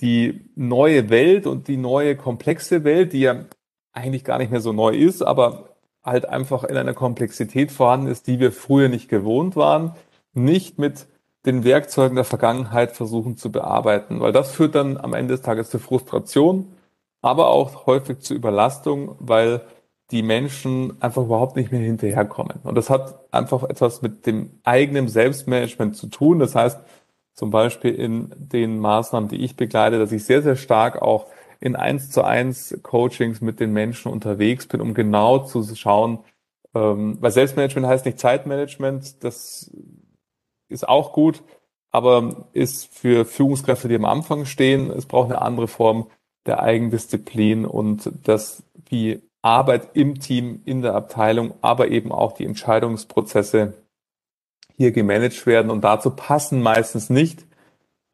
die 0.00 0.48
neue 0.54 1.10
Welt 1.10 1.46
und 1.46 1.66
die 1.66 1.76
neue 1.76 2.14
komplexe 2.14 2.84
Welt, 2.84 3.12
die 3.12 3.20
ja 3.20 3.46
eigentlich 3.92 4.24
gar 4.24 4.38
nicht 4.38 4.50
mehr 4.50 4.60
so 4.60 4.72
neu 4.72 4.94
ist, 4.94 5.22
aber 5.22 5.70
halt 6.04 6.28
einfach 6.28 6.64
in 6.64 6.76
einer 6.76 6.94
Komplexität 6.94 7.72
vorhanden 7.72 8.06
ist, 8.06 8.26
die 8.26 8.40
wir 8.40 8.52
früher 8.52 8.88
nicht 8.88 9.08
gewohnt 9.08 9.56
waren, 9.56 9.92
nicht 10.32 10.78
mit 10.78 11.06
den 11.46 11.64
Werkzeugen 11.64 12.16
der 12.16 12.24
Vergangenheit 12.24 12.92
versuchen 12.92 13.36
zu 13.36 13.50
bearbeiten, 13.50 14.20
weil 14.20 14.32
das 14.32 14.52
führt 14.52 14.74
dann 14.74 14.96
am 14.96 15.14
Ende 15.14 15.34
des 15.34 15.42
Tages 15.42 15.70
zu 15.70 15.78
Frustration, 15.78 16.72
aber 17.22 17.48
auch 17.48 17.86
häufig 17.86 18.20
zu 18.20 18.34
Überlastung, 18.34 19.16
weil 19.18 19.62
die 20.10 20.22
Menschen 20.22 21.00
einfach 21.02 21.22
überhaupt 21.22 21.56
nicht 21.56 21.70
mehr 21.70 21.80
hinterherkommen. 21.80 22.60
Und 22.64 22.76
das 22.76 22.88
hat 22.88 23.20
einfach 23.30 23.64
etwas 23.64 24.00
mit 24.00 24.26
dem 24.26 24.50
eigenen 24.64 25.08
Selbstmanagement 25.08 25.96
zu 25.96 26.06
tun. 26.06 26.38
Das 26.38 26.54
heißt, 26.54 26.80
zum 27.34 27.50
Beispiel 27.50 27.94
in 27.94 28.32
den 28.36 28.78
Maßnahmen, 28.78 29.28
die 29.28 29.44
ich 29.44 29.54
begleite, 29.56 29.98
dass 29.98 30.12
ich 30.12 30.24
sehr, 30.24 30.42
sehr 30.42 30.56
stark 30.56 31.02
auch 31.02 31.26
in 31.60 31.76
eins 31.76 32.10
zu 32.10 32.22
eins 32.22 32.78
Coachings 32.82 33.40
mit 33.40 33.60
den 33.60 33.72
Menschen 33.72 34.12
unterwegs 34.12 34.66
bin, 34.66 34.80
um 34.80 34.94
genau 34.94 35.40
zu 35.40 35.62
schauen, 35.74 36.20
ähm, 36.74 37.16
weil 37.20 37.30
Selbstmanagement 37.30 37.86
heißt 37.86 38.06
nicht 38.06 38.18
Zeitmanagement, 38.18 39.22
das 39.24 39.70
ist 40.68 40.88
auch 40.88 41.12
gut, 41.12 41.42
aber 41.90 42.48
ist 42.52 42.94
für 42.94 43.24
Führungskräfte, 43.24 43.88
die 43.88 43.96
am 43.96 44.04
Anfang 44.04 44.44
stehen, 44.44 44.90
es 44.90 45.06
braucht 45.06 45.30
eine 45.30 45.42
andere 45.42 45.68
Form 45.68 46.08
der 46.46 46.62
Eigendisziplin 46.62 47.64
und 47.64 48.10
dass 48.24 48.62
die 48.90 49.20
Arbeit 49.42 49.90
im 49.94 50.20
Team, 50.20 50.62
in 50.64 50.82
der 50.82 50.94
Abteilung, 50.94 51.54
aber 51.60 51.88
eben 51.88 52.12
auch 52.12 52.32
die 52.32 52.44
Entscheidungsprozesse 52.44 53.74
hier 54.76 54.92
gemanagt 54.92 55.46
werden. 55.46 55.70
Und 55.70 55.82
dazu 55.82 56.10
passen 56.10 56.62
meistens 56.62 57.10
nicht 57.10 57.44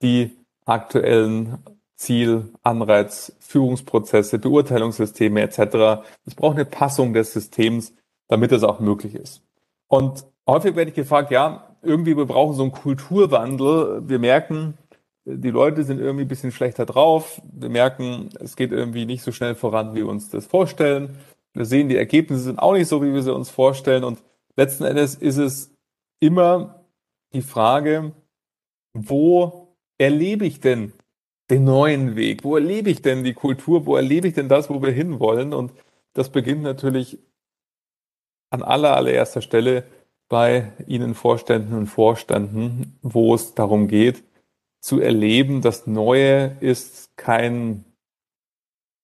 die 0.03 0.33
aktuellen 0.65 1.59
Ziel, 1.97 2.51
Anreiz, 2.63 3.37
Führungsprozesse, 3.41 4.39
Beurteilungssysteme 4.39 5.41
etc. 5.41 6.03
Es 6.27 6.35
braucht 6.35 6.57
eine 6.57 6.65
Passung 6.65 7.13
des 7.13 7.33
Systems, 7.33 7.95
damit 8.29 8.53
es 8.53 8.65
auch 8.65 8.81
möglich 8.81 9.15
ist. 9.15 9.43
Und 9.89 10.25
häufig 10.47 10.75
werde 10.77 10.91
ich 10.91 10.97
gefragt, 10.97 11.31
ja, 11.31 11.77
irgendwie 11.83 12.17
wir 12.17 12.27
brauchen 12.27 12.57
so 12.57 12.63
einen 12.63 12.73
Kulturwandel. 12.73 14.03
Wir 14.09 14.19
merken, 14.19 14.79
die 15.25 15.51
Leute 15.51 15.85
sind 15.85 16.01
irgendwie 16.01 16.25
ein 16.25 16.29
bisschen 16.29 16.53
schlechter 16.53 16.87
drauf. 16.87 17.41
Wir 17.53 17.69
merken, 17.69 18.31
es 18.41 18.57
geht 18.57 18.73
irgendwie 18.73 19.07
nicht 19.07 19.23
so 19.23 19.33
schnell 19.33 19.55
voran, 19.55 19.95
wie 19.95 20.01
wir 20.01 20.09
uns 20.09 20.29
das 20.31 20.47
vorstellen. 20.47 21.19
Wir 21.53 21.65
sehen, 21.65 21.89
die 21.89 21.97
Ergebnisse 21.97 22.43
sind 22.43 22.59
auch 22.59 22.73
nicht 22.73 22.89
so, 22.89 23.03
wie 23.03 23.15
wir 23.15 23.23
sie 23.23 23.33
uns 23.33 23.51
vorstellen. 23.51 24.05
Und 24.05 24.23
letzten 24.57 24.85
Endes 24.85 25.15
ist 25.15 25.39
es 25.39 25.73
immer 26.21 26.85
die 27.33 27.43
Frage, 27.43 28.13
wo 28.93 29.77
erlebe 29.99 30.47
ich 30.47 30.61
denn 30.61 30.93
den 31.51 31.65
neuen 31.65 32.17
Weg? 32.17 32.45
Wo 32.45 32.57
erlebe 32.57 32.91
ich 32.91 33.03
denn 33.03 33.25
die 33.25 33.35
Kultur? 33.35 33.87
Wo 33.87 33.97
erlebe 33.97 34.29
ich 34.29 34.35
denn 34.35 34.49
das, 34.49 34.71
wo 34.71 34.83
wir 34.83 34.93
hinwollen? 34.93 35.53
Und 35.53 35.73
das 36.15 36.31
beginnt 36.31 36.63
natürlich 36.63 37.19
an 38.51 38.63
aller, 38.63 38.97
allererster 38.97 39.43
Stelle 39.43 39.85
bei 40.29 40.73
Ihnen 40.87 41.15
Vorständen 41.15 41.75
und 41.75 41.87
Vorständen, 41.87 42.99
wo 43.03 43.35
es 43.35 43.55
darum 43.55 43.89
geht, 43.89 44.25
zu 44.81 45.01
erleben, 45.01 45.63
das 45.63 45.87
Neue 45.87 46.57
ist 46.61 47.17
kein, 47.17 47.85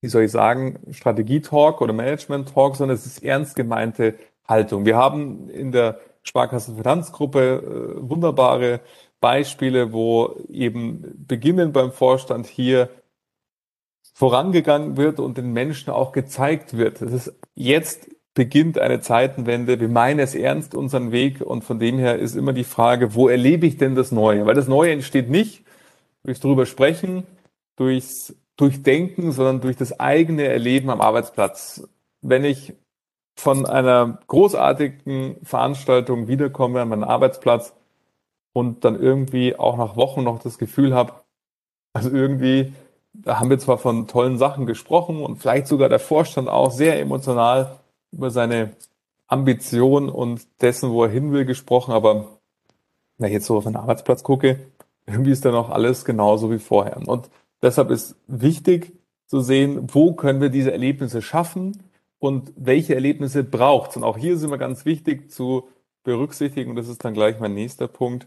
wie 0.03 0.09
soll 0.09 0.25
ich 0.25 0.31
sagen, 0.31 0.79
Strategietalk 0.93 1.81
oder 1.81 1.93
Management-Talk, 1.93 2.77
sondern 2.77 2.97
es 2.97 3.07
ist 3.07 3.23
ernst 3.25 3.57
gemeinte 3.57 4.15
Haltung. 4.47 4.85
Wir 4.85 4.97
haben 4.97 5.49
in 5.49 5.73
der 5.73 6.01
Sparkassenfinanzgruppe 6.23 7.97
äh, 7.99 8.11
wunderbare 8.11 8.81
Beispiele, 9.21 9.93
wo 9.93 10.37
eben 10.49 11.25
beginnend 11.27 11.73
beim 11.73 11.93
Vorstand 11.93 12.47
hier 12.47 12.89
vorangegangen 14.15 14.97
wird 14.97 15.21
und 15.21 15.39
den 15.39 15.53
Menschen 15.53 15.91
auch 15.91 16.13
gezeigt 16.13 16.77
wird. 16.77 17.01
Es 17.03 17.13
ist 17.13 17.35
jetzt 17.55 18.09
beginnt 18.35 18.79
eine 18.79 19.01
Zeitenwende. 19.01 19.81
Wir 19.81 19.89
meinen 19.89 20.21
es 20.21 20.35
ernst, 20.35 20.75
unseren 20.75 21.13
Weg. 21.13 21.41
Und 21.41 21.65
von 21.65 21.79
dem 21.79 21.99
her 21.99 22.19
ist 22.19 22.37
immer 22.37 22.53
die 22.53 22.65
Frage, 22.65 23.15
wo 23.15 23.29
erlebe 23.29 23.67
ich 23.67 23.77
denn 23.77 23.95
das 23.95 24.13
Neue? 24.13 24.47
Weil 24.47 24.55
das 24.55 24.69
Neue 24.69 24.93
entsteht 24.93 25.29
nicht 25.29 25.65
durchs 26.23 26.41
drüber 26.41 26.67
sprechen, 26.67 27.25
durchs 27.77 28.35
Durchdenken, 28.57 29.33
sondern 29.33 29.61
durch 29.61 29.77
das 29.77 29.99
eigene 29.99 30.45
Erleben 30.45 30.91
am 30.91 31.01
Arbeitsplatz. 31.01 31.89
Wenn 32.21 32.45
ich 32.45 32.75
von 33.37 33.65
einer 33.65 34.21
großartigen 34.27 35.37
Veranstaltung 35.43 36.29
wiederkomme 36.29 36.83
an 36.83 36.91
meinen 36.91 37.05
Arbeitsplatz, 37.05 37.75
und 38.53 38.85
dann 38.85 39.01
irgendwie 39.01 39.57
auch 39.57 39.77
nach 39.77 39.97
Wochen 39.97 40.25
noch 40.25 40.41
das 40.41 40.59
Gefühl 40.59 40.95
habe, 40.95 41.13
also 41.93 42.11
irgendwie 42.11 42.73
da 43.13 43.41
haben 43.41 43.51
wir 43.51 43.59
zwar 43.59 43.79
von 43.79 44.07
tollen 44.07 44.39
Sachen 44.39 44.67
gesprochen 44.67 45.23
und 45.23 45.37
vielleicht 45.37 45.67
sogar 45.67 45.89
der 45.89 45.99
Vorstand 45.99 46.49
auch 46.49 46.71
sehr 46.71 47.01
emotional 47.01 47.79
über 48.13 48.31
seine 48.31 48.73
Ambition 49.27 50.09
und 50.09 50.47
dessen, 50.61 50.91
wo 50.91 51.05
er 51.05 51.11
hin 51.11 51.33
will, 51.33 51.45
gesprochen, 51.45 51.93
aber 51.93 52.27
wenn 53.19 53.29
ich 53.29 53.35
jetzt 53.35 53.47
so 53.47 53.57
auf 53.57 53.65
den 53.65 53.77
Arbeitsplatz 53.77 54.23
gucke, 54.23 54.59
irgendwie 55.07 55.31
ist 55.33 55.45
da 55.45 55.51
noch 55.51 55.71
alles 55.71 56.05
genauso 56.05 56.51
wie 56.51 56.59
vorher. 56.59 56.97
Und 57.07 57.29
deshalb 57.63 57.91
ist 57.91 58.17
wichtig 58.27 58.93
zu 59.27 59.41
sehen, 59.41 59.89
wo 59.93 60.13
können 60.13 60.41
wir 60.41 60.49
diese 60.49 60.73
Erlebnisse 60.73 61.23
schaffen 61.23 61.83
und 62.19 62.53
welche 62.57 62.95
Erlebnisse 62.95 63.45
braucht 63.45 63.91
es. 63.91 63.97
Und 63.97 64.05
auch 64.05 64.17
hier 64.17 64.35
ist 64.35 64.43
immer 64.43 64.59
ganz 64.59 64.85
wichtig 64.85 65.31
zu 65.31 65.69
berücksichtigen, 66.03 66.71
und 66.71 66.77
das 66.77 66.89
ist 66.89 67.05
dann 67.05 67.15
gleich 67.15 67.39
mein 67.41 67.55
nächster 67.55 67.87
Punkt, 67.87 68.27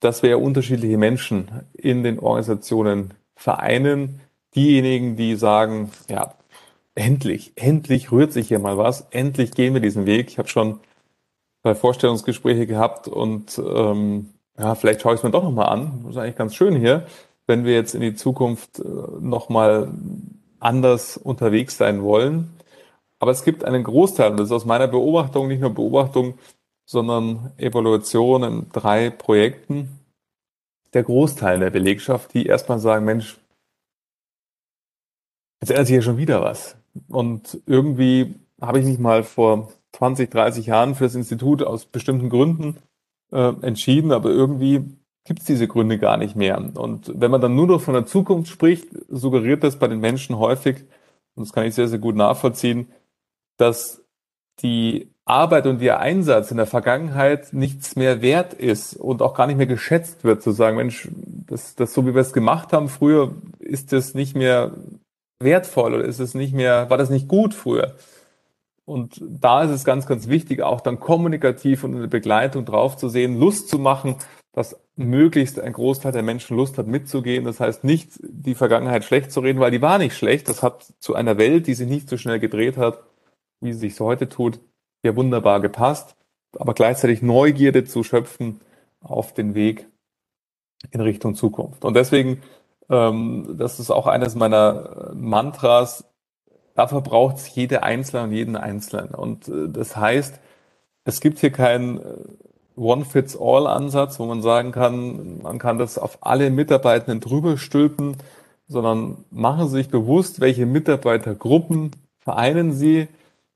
dass 0.00 0.22
wir 0.22 0.40
unterschiedliche 0.40 0.98
Menschen 0.98 1.48
in 1.72 2.02
den 2.02 2.18
Organisationen 2.18 3.14
vereinen. 3.36 4.20
Diejenigen, 4.54 5.16
die 5.16 5.36
sagen, 5.36 5.90
ja, 6.08 6.34
endlich, 6.94 7.52
endlich 7.56 8.12
rührt 8.12 8.32
sich 8.32 8.48
hier 8.48 8.58
mal 8.58 8.78
was, 8.78 9.06
endlich 9.10 9.52
gehen 9.52 9.74
wir 9.74 9.80
diesen 9.80 10.06
Weg. 10.06 10.28
Ich 10.28 10.38
habe 10.38 10.48
schon 10.48 10.80
zwei 11.62 11.74
Vorstellungsgespräche 11.74 12.66
gehabt 12.66 13.08
und 13.08 13.58
ähm, 13.58 14.30
ja, 14.58 14.74
vielleicht 14.74 15.00
schaue 15.00 15.14
ich 15.14 15.20
es 15.20 15.24
mir 15.24 15.30
doch 15.30 15.42
nochmal 15.42 15.68
an. 15.68 16.00
Das 16.02 16.12
ist 16.12 16.16
eigentlich 16.18 16.36
ganz 16.36 16.54
schön 16.54 16.76
hier, 16.76 17.06
wenn 17.46 17.64
wir 17.64 17.74
jetzt 17.74 17.94
in 17.94 18.00
die 18.00 18.14
Zukunft 18.14 18.78
äh, 18.78 18.82
nochmal 19.20 19.88
anders 20.60 21.16
unterwegs 21.16 21.76
sein 21.76 22.02
wollen. 22.02 22.50
Aber 23.18 23.30
es 23.30 23.44
gibt 23.44 23.64
einen 23.64 23.84
Großteil, 23.84 24.32
und 24.32 24.36
das 24.38 24.48
ist 24.48 24.52
aus 24.52 24.64
meiner 24.64 24.86
Beobachtung, 24.86 25.48
nicht 25.48 25.60
nur 25.60 25.70
Beobachtung, 25.70 26.34
sondern 26.84 27.52
Evaluation 27.56 28.42
in 28.42 28.68
drei 28.70 29.10
Projekten, 29.10 29.98
der 30.92 31.02
Großteil 31.02 31.58
der 31.58 31.70
Belegschaft, 31.70 32.34
die 32.34 32.46
erstmal 32.46 32.78
sagen, 32.78 33.04
Mensch, 33.04 33.38
jetzt 35.60 35.70
ändert 35.70 35.86
sich 35.86 35.96
ja 35.96 36.02
schon 36.02 36.18
wieder 36.18 36.42
was. 36.42 36.76
Und 37.08 37.60
irgendwie 37.66 38.34
habe 38.60 38.78
ich 38.78 38.86
mich 38.86 38.98
mal 38.98 39.24
vor 39.24 39.72
20, 39.92 40.30
30 40.30 40.66
Jahren 40.66 40.94
für 40.94 41.04
das 41.04 41.14
Institut 41.14 41.62
aus 41.62 41.86
bestimmten 41.86 42.28
Gründen 42.28 42.78
äh, 43.32 43.52
entschieden, 43.62 44.12
aber 44.12 44.30
irgendwie 44.30 44.84
gibt 45.24 45.40
es 45.40 45.46
diese 45.46 45.66
Gründe 45.66 45.98
gar 45.98 46.16
nicht 46.16 46.36
mehr. 46.36 46.58
Und 46.58 47.10
wenn 47.14 47.30
man 47.30 47.40
dann 47.40 47.56
nur 47.56 47.66
noch 47.66 47.80
von 47.80 47.94
der 47.94 48.06
Zukunft 48.06 48.50
spricht, 48.50 48.88
suggeriert 49.08 49.64
das 49.64 49.78
bei 49.78 49.88
den 49.88 50.00
Menschen 50.00 50.38
häufig, 50.38 50.84
und 51.34 51.46
das 51.46 51.52
kann 51.52 51.66
ich 51.66 51.74
sehr, 51.74 51.88
sehr 51.88 51.98
gut 51.98 52.14
nachvollziehen, 52.14 52.88
dass 53.56 54.04
die 54.60 55.13
Arbeit 55.26 55.66
und 55.66 55.80
ihr 55.80 56.00
Einsatz 56.00 56.50
in 56.50 56.58
der 56.58 56.66
Vergangenheit 56.66 57.52
nichts 57.52 57.96
mehr 57.96 58.20
wert 58.20 58.52
ist 58.52 58.94
und 58.94 59.22
auch 59.22 59.34
gar 59.34 59.46
nicht 59.46 59.56
mehr 59.56 59.66
geschätzt 59.66 60.22
wird, 60.22 60.42
zu 60.42 60.50
sagen, 60.50 60.76
Mensch, 60.76 61.08
das, 61.46 61.74
das 61.74 61.94
so 61.94 62.06
wie 62.06 62.14
wir 62.14 62.20
es 62.20 62.34
gemacht 62.34 62.72
haben 62.72 62.88
früher, 62.88 63.34
ist 63.58 63.92
das 63.92 64.12
nicht 64.14 64.36
mehr 64.36 64.72
wertvoll 65.40 65.94
oder 65.94 66.04
ist 66.04 66.20
es 66.20 66.34
nicht 66.34 66.52
mehr, 66.52 66.90
war 66.90 66.98
das 66.98 67.08
nicht 67.08 67.28
gut 67.28 67.54
früher? 67.54 67.94
Und 68.84 69.22
da 69.22 69.62
ist 69.62 69.70
es 69.70 69.84
ganz, 69.84 70.06
ganz 70.06 70.28
wichtig, 70.28 70.60
auch 70.60 70.82
dann 70.82 71.00
kommunikativ 71.00 71.84
und 71.84 71.94
in 71.94 72.00
der 72.00 72.08
Begleitung 72.08 72.66
drauf 72.66 72.98
zu 72.98 73.08
sehen, 73.08 73.38
Lust 73.38 73.70
zu 73.70 73.78
machen, 73.78 74.16
dass 74.52 74.78
möglichst 74.96 75.58
ein 75.58 75.72
Großteil 75.72 76.12
der 76.12 76.22
Menschen 76.22 76.56
Lust 76.56 76.76
hat 76.76 76.86
mitzugehen. 76.86 77.44
Das 77.44 77.60
heißt 77.60 77.82
nicht, 77.82 78.10
die 78.20 78.54
Vergangenheit 78.54 79.04
schlecht 79.04 79.32
zu 79.32 79.40
reden, 79.40 79.58
weil 79.58 79.70
die 79.70 79.80
war 79.80 79.96
nicht 79.96 80.16
schlecht. 80.16 80.50
Das 80.50 80.62
hat 80.62 80.92
zu 81.00 81.14
einer 81.14 81.38
Welt, 81.38 81.66
die 81.66 81.74
sich 81.74 81.88
nicht 81.88 82.10
so 82.10 82.18
schnell 82.18 82.38
gedreht 82.38 82.76
hat, 82.76 83.00
wie 83.60 83.72
sie 83.72 83.80
sich 83.80 83.94
so 83.94 84.04
heute 84.04 84.28
tut, 84.28 84.60
ja 85.04 85.16
wunderbar 85.16 85.60
gepasst. 85.60 86.16
Aber 86.56 86.74
gleichzeitig 86.74 87.22
Neugierde 87.22 87.84
zu 87.84 88.04
schöpfen 88.04 88.60
auf 89.00 89.34
den 89.34 89.54
Weg 89.54 89.86
in 90.90 91.00
Richtung 91.00 91.34
Zukunft. 91.34 91.84
Und 91.84 91.94
deswegen, 91.94 92.42
ähm, 92.88 93.56
das 93.58 93.80
ist 93.80 93.90
auch 93.90 94.06
eines 94.06 94.34
meiner 94.34 95.12
Mantras, 95.14 96.04
Dafür 96.74 97.00
braucht 97.00 97.36
es 97.36 97.54
jede 97.54 97.82
Einzelne 97.82 98.24
und 98.24 98.32
jeden 98.32 98.56
Einzelnen. 98.56 99.14
Und 99.14 99.48
äh, 99.48 99.68
das 99.68 99.96
heißt, 99.96 100.40
es 101.04 101.20
gibt 101.20 101.38
hier 101.38 101.50
keinen 101.50 101.98
äh, 101.98 102.02
One-Fits-All-Ansatz, 102.76 104.18
wo 104.18 104.26
man 104.26 104.42
sagen 104.42 104.72
kann, 104.72 105.40
man 105.42 105.58
kann 105.58 105.78
das 105.78 105.98
auf 105.98 106.18
alle 106.22 106.50
Mitarbeitenden 106.50 107.20
drüber 107.20 107.56
stülpen, 107.56 108.16
sondern 108.66 109.24
machen 109.30 109.68
Sie 109.68 109.76
sich 109.76 109.88
bewusst, 109.88 110.40
welche 110.40 110.66
Mitarbeitergruppen 110.66 111.92
vereinen 112.18 112.72
Sie, 112.72 113.06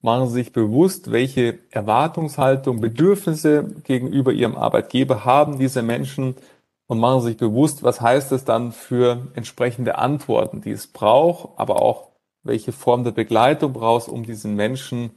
machen 0.01 0.29
Sie 0.29 0.35
sich 0.35 0.53
bewusst, 0.53 1.11
welche 1.11 1.59
Erwartungshaltung, 1.71 2.81
Bedürfnisse 2.81 3.65
gegenüber 3.85 4.33
Ihrem 4.33 4.57
Arbeitgeber 4.57 5.25
haben 5.25 5.59
diese 5.59 5.83
Menschen 5.83 6.37
und 6.87 6.99
machen 6.99 7.21
Sie 7.21 7.29
sich 7.29 7.37
bewusst, 7.37 7.83
was 7.83 8.01
heißt 8.01 8.33
es 8.33 8.45
dann 8.45 8.73
für 8.73 9.29
entsprechende 9.35 9.99
Antworten, 9.99 10.61
die 10.61 10.71
es 10.71 10.87
braucht, 10.87 11.59
aber 11.59 11.83
auch 11.83 12.09
welche 12.43 12.73
Form 12.73 13.05
der 13.05 13.11
Begleitung 13.13 13.73
brauchst, 13.73 14.09
um 14.09 14.23
diesen 14.23 14.55
Menschen 14.55 15.11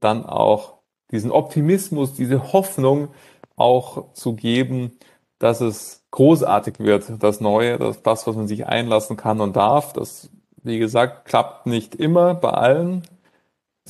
dann 0.00 0.26
auch 0.26 0.78
diesen 1.10 1.30
Optimismus, 1.30 2.14
diese 2.14 2.52
Hoffnung 2.52 3.08
auch 3.56 4.12
zu 4.14 4.34
geben, 4.34 4.98
dass 5.38 5.60
es 5.60 6.04
großartig 6.10 6.78
wird, 6.78 7.04
das 7.20 7.40
Neue, 7.40 7.78
das, 7.78 8.02
das, 8.02 8.26
was 8.26 8.36
man 8.36 8.48
sich 8.48 8.66
einlassen 8.66 9.16
kann 9.16 9.40
und 9.40 9.56
darf. 9.56 9.92
Das, 9.92 10.30
wie 10.62 10.78
gesagt, 10.78 11.26
klappt 11.26 11.66
nicht 11.66 11.94
immer 11.94 12.34
bei 12.34 12.50
allen. 12.50 13.02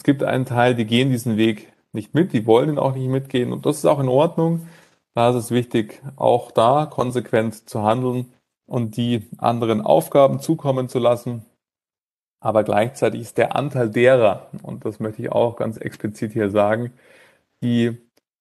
Es 0.02 0.04
gibt 0.04 0.24
einen 0.24 0.46
Teil, 0.46 0.74
die 0.74 0.84
gehen 0.84 1.10
diesen 1.10 1.36
Weg 1.36 1.72
nicht 1.92 2.12
mit, 2.12 2.32
die 2.32 2.44
wollen 2.44 2.70
ihn 2.70 2.78
auch 2.80 2.96
nicht 2.96 3.06
mitgehen 3.06 3.52
und 3.52 3.66
das 3.66 3.76
ist 3.76 3.84
auch 3.84 4.00
in 4.00 4.08
Ordnung. 4.08 4.66
Da 5.14 5.30
ist 5.30 5.36
es 5.36 5.50
wichtig, 5.52 6.02
auch 6.16 6.50
da 6.50 6.86
konsequent 6.86 7.70
zu 7.70 7.84
handeln 7.84 8.32
und 8.66 8.96
die 8.96 9.28
anderen 9.38 9.80
Aufgaben 9.80 10.40
zukommen 10.40 10.88
zu 10.88 10.98
lassen, 10.98 11.44
aber 12.40 12.64
gleichzeitig 12.64 13.20
ist 13.20 13.38
der 13.38 13.54
Anteil 13.54 13.90
derer, 13.90 14.48
und 14.64 14.84
das 14.84 14.98
möchte 14.98 15.22
ich 15.22 15.30
auch 15.30 15.54
ganz 15.54 15.76
explizit 15.76 16.32
hier 16.32 16.50
sagen, 16.50 16.92
die 17.62 17.96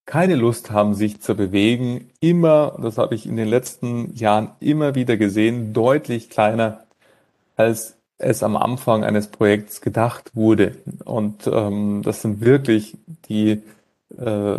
keine 0.08 0.38
Lust 0.38 0.72
haben, 0.72 0.96
sich 0.96 1.22
zu 1.22 1.36
bewegen, 1.36 2.10
immer, 2.22 2.76
das 2.82 2.98
habe 2.98 3.14
ich 3.14 3.28
in 3.28 3.36
den 3.36 3.48
letzten 3.48 4.16
Jahren 4.16 4.50
immer 4.62 4.96
wieder 4.96 5.16
gesehen, 5.16 5.74
deutlich 5.74 6.32
kleiner, 6.32 6.86
als 7.56 8.01
es 8.22 8.44
am 8.44 8.56
Anfang 8.56 9.04
eines 9.04 9.28
Projekts 9.28 9.82
gedacht 9.82 10.36
wurde. 10.36 10.76
Und 11.06 11.48
ähm, 11.48 12.02
das 12.04 12.22
sind 12.22 12.42
wirklich 12.42 12.98
die 13.28 13.62
äh, 14.18 14.58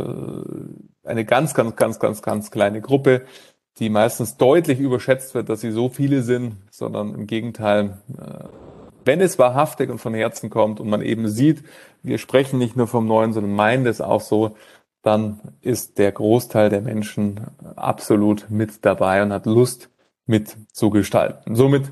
eine 1.04 1.24
ganz, 1.24 1.54
ganz, 1.54 1.76
ganz, 1.76 1.98
ganz, 1.98 2.22
ganz 2.22 2.50
kleine 2.50 2.80
Gruppe, 2.80 3.22
die 3.78 3.88
meistens 3.88 4.36
deutlich 4.36 4.78
überschätzt 4.78 5.34
wird, 5.34 5.48
dass 5.48 5.60
sie 5.60 5.70
so 5.72 5.88
viele 5.88 6.22
sind, 6.22 6.56
sondern 6.70 7.14
im 7.14 7.26
Gegenteil 7.26 7.98
äh, 8.18 8.44
wenn 9.04 9.20
es 9.20 9.38
wahrhaftig 9.38 9.90
und 9.90 9.98
von 9.98 10.14
Herzen 10.14 10.50
kommt 10.50 10.80
und 10.80 10.88
man 10.88 11.02
eben 11.02 11.28
sieht, 11.28 11.62
wir 12.02 12.18
sprechen 12.18 12.58
nicht 12.58 12.76
nur 12.76 12.86
vom 12.86 13.06
Neuen, 13.06 13.32
sondern 13.32 13.54
meinen 13.54 13.86
es 13.86 14.00
auch 14.00 14.20
so, 14.20 14.56
dann 15.02 15.40
ist 15.60 15.98
der 15.98 16.12
Großteil 16.12 16.70
der 16.70 16.80
Menschen 16.80 17.40
absolut 17.74 18.46
mit 18.50 18.84
dabei 18.84 19.22
und 19.22 19.32
hat 19.32 19.46
Lust 19.46 19.88
mitzugestalten. 20.26 21.56
Somit 21.56 21.90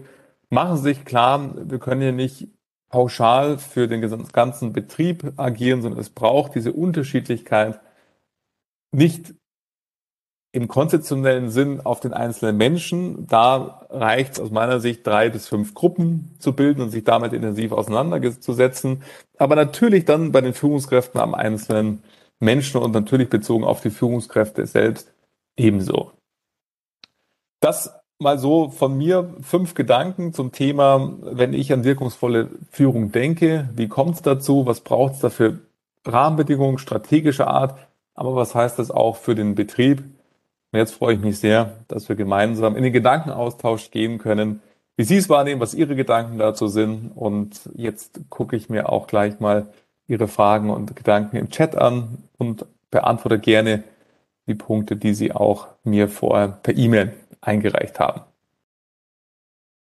machen 0.51 0.77
Sie 0.77 0.83
sich 0.83 1.05
klar, 1.05 1.55
wir 1.71 1.79
können 1.79 2.03
hier 2.03 2.13
nicht 2.13 2.49
pauschal 2.91 3.59
für 3.59 3.89
den 3.89 4.01
ganzen 4.33 4.73
Betrieb 4.73 5.33
agieren, 5.37 5.83
sondern 5.83 6.01
es 6.01 6.11
braucht 6.11 6.55
diese 6.55 6.73
Unterschiedlichkeit 6.73 7.81
nicht 8.93 9.35
im 10.53 10.67
konzeptionellen 10.67 11.51
Sinn 11.51 11.81
auf 11.81 12.01
den 12.01 12.13
einzelnen 12.13 12.57
Menschen. 12.57 13.27
Da 13.29 13.87
reicht 13.89 14.33
es 14.33 14.41
aus 14.41 14.51
meiner 14.51 14.81
Sicht, 14.81 15.07
drei 15.07 15.29
bis 15.29 15.47
fünf 15.47 15.75
Gruppen 15.75 16.35
zu 16.41 16.55
bilden 16.55 16.83
und 16.83 16.91
sich 16.91 17.05
damit 17.05 17.33
intensiv 17.33 17.71
auseinanderzusetzen. 17.71 19.05
Aber 19.39 19.55
natürlich 19.55 20.05
dann 20.05 20.33
bei 20.33 20.41
den 20.41 20.55
Führungskräften 20.55 21.21
am 21.21 21.35
einzelnen 21.35 22.03
Menschen 22.41 22.81
und 22.81 22.93
natürlich 22.93 23.29
bezogen 23.29 23.63
auf 23.63 23.81
die 23.81 23.91
Führungskräfte 23.91 24.67
selbst 24.67 25.13
ebenso. 25.57 26.13
Das 27.61 28.00
mal 28.21 28.39
so 28.39 28.69
von 28.69 28.97
mir 28.97 29.35
fünf 29.41 29.75
Gedanken 29.75 30.35
zum 30.35 30.53
Thema, 30.53 31.15
wenn 31.23 31.55
ich 31.55 31.73
an 31.73 31.85
wirkungsvolle 31.85 32.51
Führung 32.71 33.13
denke. 33.13 33.69
Wie 33.75 33.89
kommt 33.89 34.17
es 34.17 34.23
dazu? 34.23 34.67
Was 34.67 34.81
braucht 34.81 35.15
es 35.15 35.21
dafür? 35.21 35.59
Rahmenbedingungen 36.05 36.79
strategischer 36.79 37.49
Art. 37.49 37.79
Aber 38.15 38.37
was 38.37 38.55
heißt 38.55 38.79
das 38.79 38.91
auch 38.91 39.17
für 39.17 39.35
den 39.35 39.55
Betrieb? 39.55 40.01
Und 40.73 40.79
jetzt 40.79 40.95
freue 40.95 41.15
ich 41.15 41.21
mich 41.21 41.39
sehr, 41.39 41.79
dass 41.89 42.09
wir 42.09 42.17
gemeinsam 42.17 42.77
in 42.77 42.85
den 42.85 42.93
Gedankenaustausch 42.93 43.91
gehen 43.91 44.19
können, 44.19 44.61
wie 44.97 45.05
Sie 45.05 45.17
es 45.17 45.31
wahrnehmen, 45.31 45.61
was 45.61 45.75
Ihre 45.75 45.97
Gedanken 45.97 46.37
dazu 46.37 46.69
sind. 46.69 47.13
Und 47.15 47.71
jetzt 47.75 48.21
gucke 48.29 48.55
ich 48.55 48.69
mir 48.69 48.91
auch 48.91 49.07
gleich 49.07 49.41
mal 49.41 49.67
Ihre 50.07 50.29
Fragen 50.29 50.69
und 50.69 50.95
Gedanken 50.95 51.37
im 51.37 51.49
Chat 51.49 51.75
an 51.75 52.19
und 52.37 52.67
beantworte 52.91 53.39
gerne 53.39 53.83
die 54.47 54.55
Punkte, 54.55 54.97
die 54.97 55.15
Sie 55.15 55.33
auch 55.33 55.69
mir 55.85 56.09
vorher 56.09 56.49
per 56.49 56.77
E-Mail 56.77 57.15
eingereicht 57.41 57.99
haben. 58.01 58.23